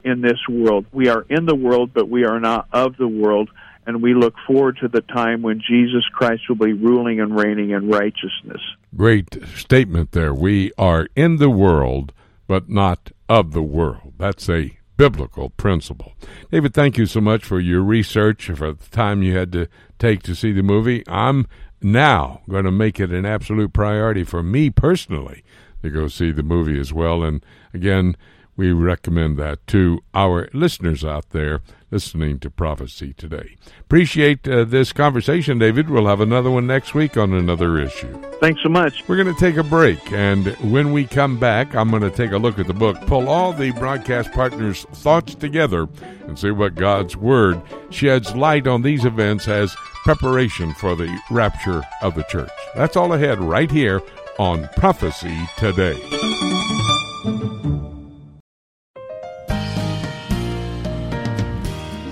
[0.04, 0.86] in this world.
[0.92, 3.52] We are in the world, but we are not of the world
[3.86, 7.72] and we look forward to the time when Jesus Christ will be ruling and reigning
[7.72, 8.62] in righteousness.
[8.96, 10.34] Great statement there.
[10.34, 12.14] We are in the world,
[12.48, 14.14] but not of the world.
[14.18, 16.14] That's a biblical principle.
[16.52, 19.68] David, thank you so much for your research, for the time you had to
[20.00, 21.04] take to see the movie.
[21.08, 21.48] I'm
[21.82, 25.44] now going to make it an absolute priority for me personally
[25.82, 27.24] to go see the movie as well.
[27.24, 28.16] And again,
[28.56, 31.62] we recommend that to our listeners out there
[31.94, 33.56] listening to Prophecy today.
[33.80, 35.90] Appreciate uh, this conversation, David.
[35.90, 38.20] We'll have another one next week on another issue.
[38.40, 39.08] Thanks so much.
[39.08, 42.32] We're going to take a break, and when we come back, I'm going to take
[42.32, 45.88] a look at the book, pull all the broadcast partners' thoughts together,
[46.28, 47.62] and see what God's Word
[47.92, 52.50] sheds light on these events as preparation for the rapture of the church.
[52.76, 54.02] That's all ahead right here
[54.40, 56.83] on Prophecy Today.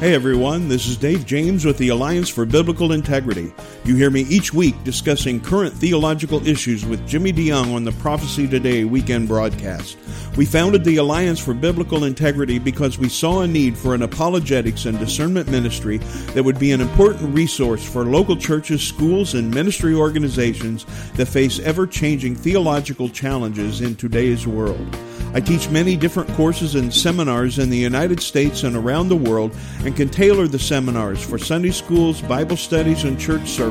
[0.01, 3.53] Hey everyone, this is Dave James with the Alliance for Biblical Integrity.
[3.83, 8.47] You hear me each week discussing current theological issues with Jimmy DeYoung on the Prophecy
[8.47, 9.97] Today weekend broadcast.
[10.37, 14.85] We founded the Alliance for Biblical Integrity because we saw a need for an apologetics
[14.85, 15.97] and discernment ministry
[16.33, 20.85] that would be an important resource for local churches, schools, and ministry organizations
[21.15, 24.95] that face ever changing theological challenges in today's world.
[25.33, 29.55] I teach many different courses and seminars in the United States and around the world
[29.85, 33.70] and can tailor the seminars for Sunday schools, Bible studies, and church services,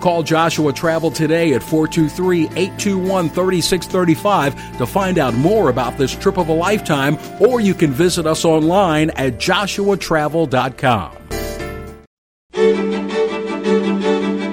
[0.00, 6.38] Call Joshua Travel today at 423 821 3635 to find out more about this trip
[6.38, 11.16] of a lifetime, or you can visit us online at joshuatravel.com.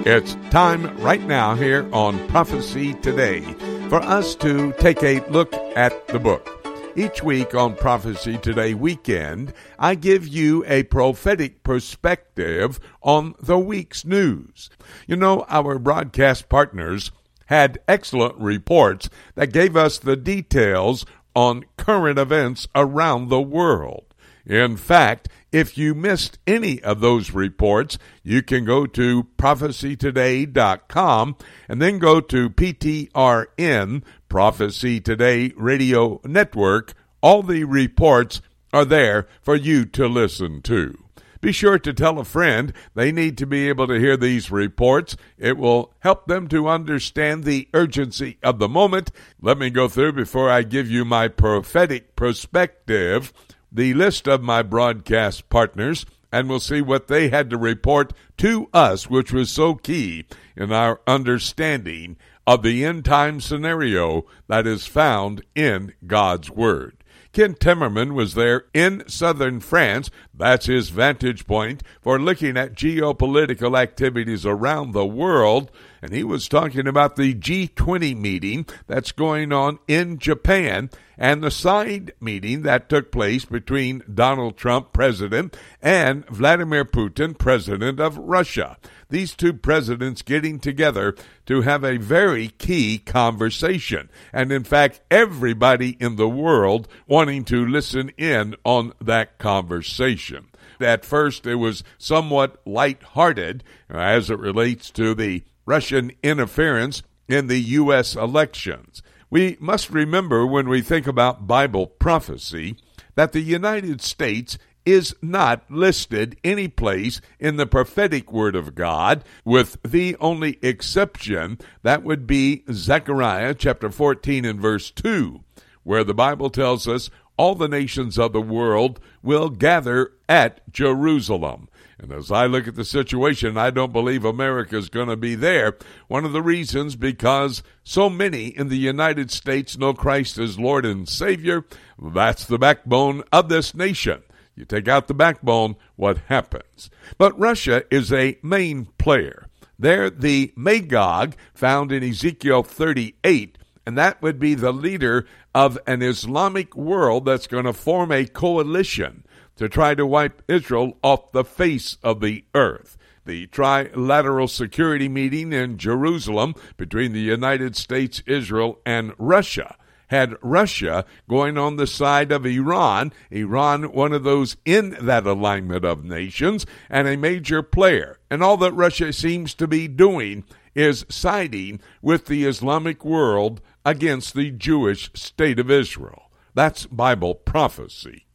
[0.08, 3.42] It's time right now here on Prophecy Today
[3.90, 6.55] for us to take a look at the book.
[6.98, 14.06] Each week on Prophecy Today weekend, I give you a prophetic perspective on the week's
[14.06, 14.70] news.
[15.06, 17.12] You know, our broadcast partners
[17.48, 21.06] had excellent reports that gave us the details
[21.36, 24.06] on current events around the world.
[24.46, 31.36] In fact, if you missed any of those reports, you can go to prophecytoday.com
[31.68, 34.04] and then go to PTRN,
[34.36, 36.94] Prophecy Today Radio Network.
[37.22, 38.41] All the reports
[38.74, 41.06] are there for you to listen to.
[41.40, 45.16] Be sure to tell a friend they need to be able to hear these reports.
[45.38, 49.10] It will help them to understand the urgency of the moment.
[49.41, 53.32] Let me go through before I give you my prophetic perspective
[53.72, 58.68] the list of my broadcast partners and we'll see what they had to report to
[58.74, 60.26] us, which was so key
[60.57, 62.18] in our understanding
[62.48, 66.96] of the end time scenario that is found in God's Word.
[67.36, 70.10] Ken Timmerman was there in southern France.
[70.34, 75.70] That's his vantage point for looking at geopolitical activities around the world.
[76.02, 81.52] And he was talking about the G20 meeting that's going on in Japan and the
[81.52, 88.78] side meeting that took place between Donald Trump, president, and Vladimir Putin, president of Russia.
[89.10, 91.15] These two presidents getting together
[91.45, 94.10] to have a very key conversation.
[94.34, 100.48] And in fact, everybody in the world wanting to listen in on that conversation.
[100.80, 103.64] At first, it was somewhat light-hearted
[103.94, 108.15] uh, as it relates to the Russian interference in the U.S.
[108.15, 109.02] elections.
[109.30, 112.77] We must remember when we think about Bible prophecy
[113.15, 119.24] that the United States is not listed any place in the prophetic word of God,
[119.44, 125.41] with the only exception that would be Zechariah chapter 14 and verse 2,
[125.84, 131.68] where the Bible tells us all the nations of the world will gather at Jerusalem.
[131.98, 135.34] And as I look at the situation, I don't believe America is going to be
[135.34, 135.78] there.
[136.07, 140.86] One of the reasons because so many in the United States know Christ as Lord
[140.86, 141.66] and Savior.
[142.02, 144.24] That's the backbone of this nation.
[144.56, 146.90] You take out the backbone, what happens?
[147.18, 149.48] But Russia is a main player.
[149.77, 156.02] They're the Magog found in Ezekiel 38, and that would be the leader of an
[156.02, 159.26] Islamic world that's going to form a coalition
[159.57, 162.98] to try to wipe Israel off the face of the earth.
[163.26, 169.76] The trilateral security meeting in Jerusalem between the United States, Israel, and Russia
[170.07, 175.86] had Russia going on the side of Iran, Iran, one of those in that alignment
[175.86, 178.19] of nations, and a major player.
[178.30, 184.34] And all that Russia seems to be doing is siding with the Islamic world against
[184.34, 186.30] the Jewish state of Israel.
[186.53, 188.26] That's Bible prophecy.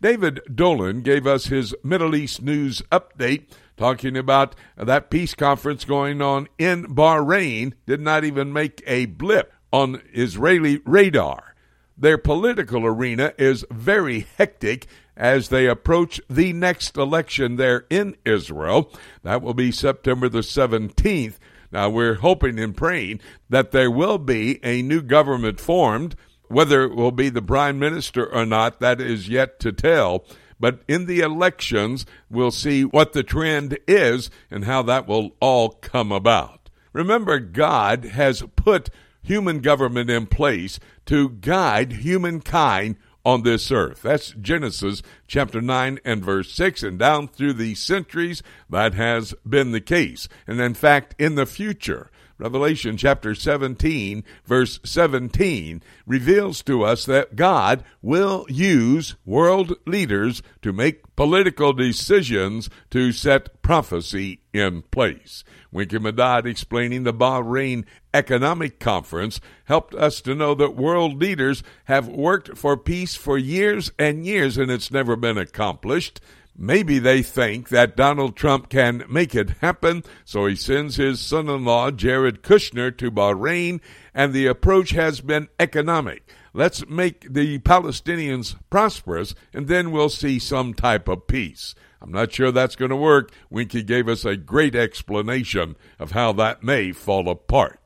[0.00, 3.46] David Dolan gave us his Middle East news update
[3.76, 9.53] talking about that peace conference going on in Bahrain did not even make a blip
[9.74, 11.56] on Israeli radar.
[11.98, 14.86] Their political arena is very hectic
[15.16, 18.92] as they approach the next election there in Israel.
[19.24, 21.38] That will be September the 17th.
[21.72, 23.18] Now, we're hoping and praying
[23.48, 26.14] that there will be a new government formed.
[26.46, 30.24] Whether it will be the prime minister or not, that is yet to tell.
[30.60, 35.70] But in the elections, we'll see what the trend is and how that will all
[35.70, 36.70] come about.
[36.92, 38.88] Remember, God has put
[39.24, 44.02] human government in place to guide humankind on this earth.
[44.02, 46.82] That's Genesis chapter 9 and verse 6.
[46.82, 50.28] And down through the centuries, that has been the case.
[50.46, 57.36] And in fact, in the future, Revelation chapter 17, verse 17, reveals to us that
[57.36, 65.44] God will use world leaders to make political decisions to set prophecy in place.
[65.74, 67.84] Winky Madad explaining the Bahrain
[68.14, 73.90] Economic Conference helped us to know that world leaders have worked for peace for years
[73.98, 76.20] and years and it's never been accomplished.
[76.56, 81.48] Maybe they think that Donald Trump can make it happen, so he sends his son
[81.48, 83.80] in law, Jared Kushner, to Bahrain,
[84.14, 86.30] and the approach has been economic.
[86.52, 91.74] Let's make the Palestinians prosperous, and then we'll see some type of peace.
[92.00, 93.32] I'm not sure that's going to work.
[93.50, 97.80] Winky gave us a great explanation of how that may fall apart.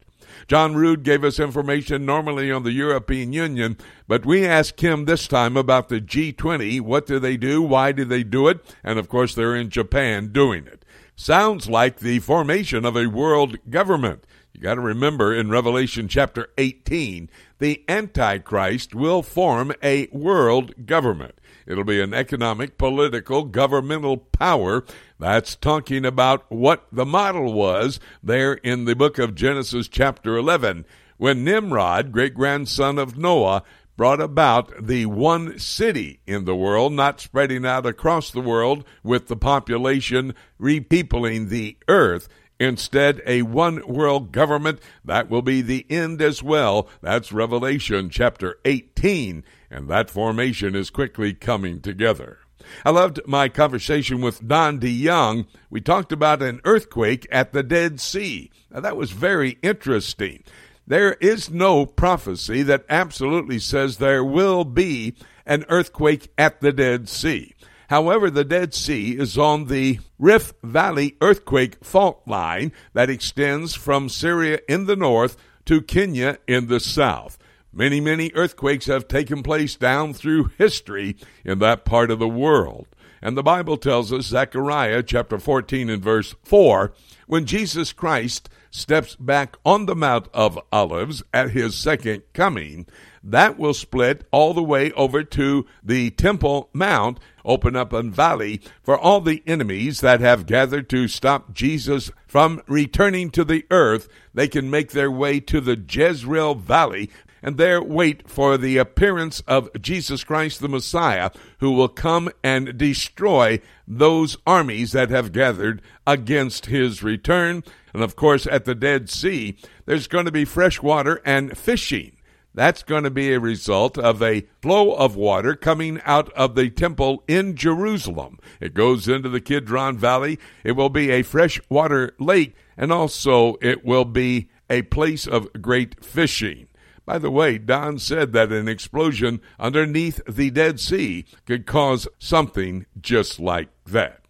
[0.46, 3.76] John Rood gave us information normally on the European Union,
[4.06, 6.80] but we asked him this time about the G20.
[6.80, 7.62] What do they do?
[7.62, 8.64] Why do they do it?
[8.84, 10.84] And of course, they're in Japan doing it.
[11.16, 14.24] Sounds like the formation of a world government.
[14.52, 17.28] You got to remember in Revelation chapter 18,
[17.58, 21.37] the Antichrist will form a world government.
[21.68, 24.84] It'll be an economic, political, governmental power.
[25.18, 30.86] That's talking about what the model was there in the book of Genesis, chapter 11,
[31.18, 33.64] when Nimrod, great grandson of Noah,
[33.98, 39.28] brought about the one city in the world, not spreading out across the world with
[39.28, 42.28] the population repeopling the earth.
[42.60, 46.88] Instead, a one world government that will be the end as well.
[47.00, 52.38] That's Revelation chapter 18 and that formation is quickly coming together.
[52.84, 55.46] I loved my conversation with Don DeYoung.
[55.70, 58.50] We talked about an earthquake at the Dead Sea.
[58.70, 60.42] Now, that was very interesting.
[60.86, 65.14] There is no prophecy that absolutely says there will be
[65.46, 67.54] an earthquake at the Dead Sea.
[67.88, 74.08] However, the Dead Sea is on the Rift Valley earthquake fault line that extends from
[74.10, 77.38] Syria in the north to Kenya in the south.
[77.72, 82.86] Many, many earthquakes have taken place down through history in that part of the world.
[83.22, 86.92] And the Bible tells us, Zechariah chapter 14 and verse 4,
[87.26, 92.86] when Jesus Christ steps back on the Mount of Olives at his second coming,
[93.30, 98.60] that will split all the way over to the Temple Mount, open up a valley
[98.82, 104.08] for all the enemies that have gathered to stop Jesus from returning to the earth.
[104.34, 107.10] They can make their way to the Jezreel Valley
[107.42, 112.76] and there wait for the appearance of Jesus Christ the Messiah, who will come and
[112.76, 117.62] destroy those armies that have gathered against his return.
[117.94, 119.56] And of course, at the Dead Sea,
[119.86, 122.12] there's going to be fresh water and fishing.
[122.58, 126.70] That's going to be a result of a flow of water coming out of the
[126.70, 128.40] temple in Jerusalem.
[128.60, 130.40] It goes into the Kidron Valley.
[130.64, 136.04] It will be a freshwater lake, and also it will be a place of great
[136.04, 136.66] fishing.
[137.06, 142.86] By the way, Don said that an explosion underneath the Dead Sea could cause something
[143.00, 144.22] just like that.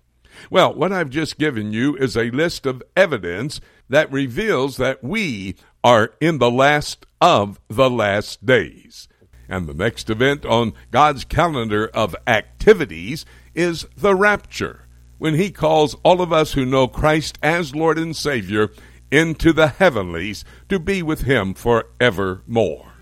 [0.50, 5.56] Well, what I've just given you is a list of evidence that reveals that we
[5.82, 9.08] are in the last of the last days.
[9.48, 13.24] And the next event on God's calendar of activities
[13.54, 14.86] is the rapture,
[15.16, 18.70] when He calls all of us who know Christ as Lord and Savior
[19.10, 22.92] into the heavenlies to be with him forevermore.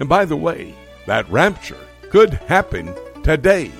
[0.00, 0.74] And by the way,
[1.06, 1.78] that rapture
[2.10, 2.92] could happen
[3.22, 3.70] today.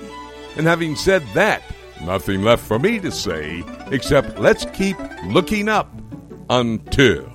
[0.57, 1.61] And having said that,
[2.01, 5.91] nothing left for me to say except let's keep looking up
[6.49, 7.34] until.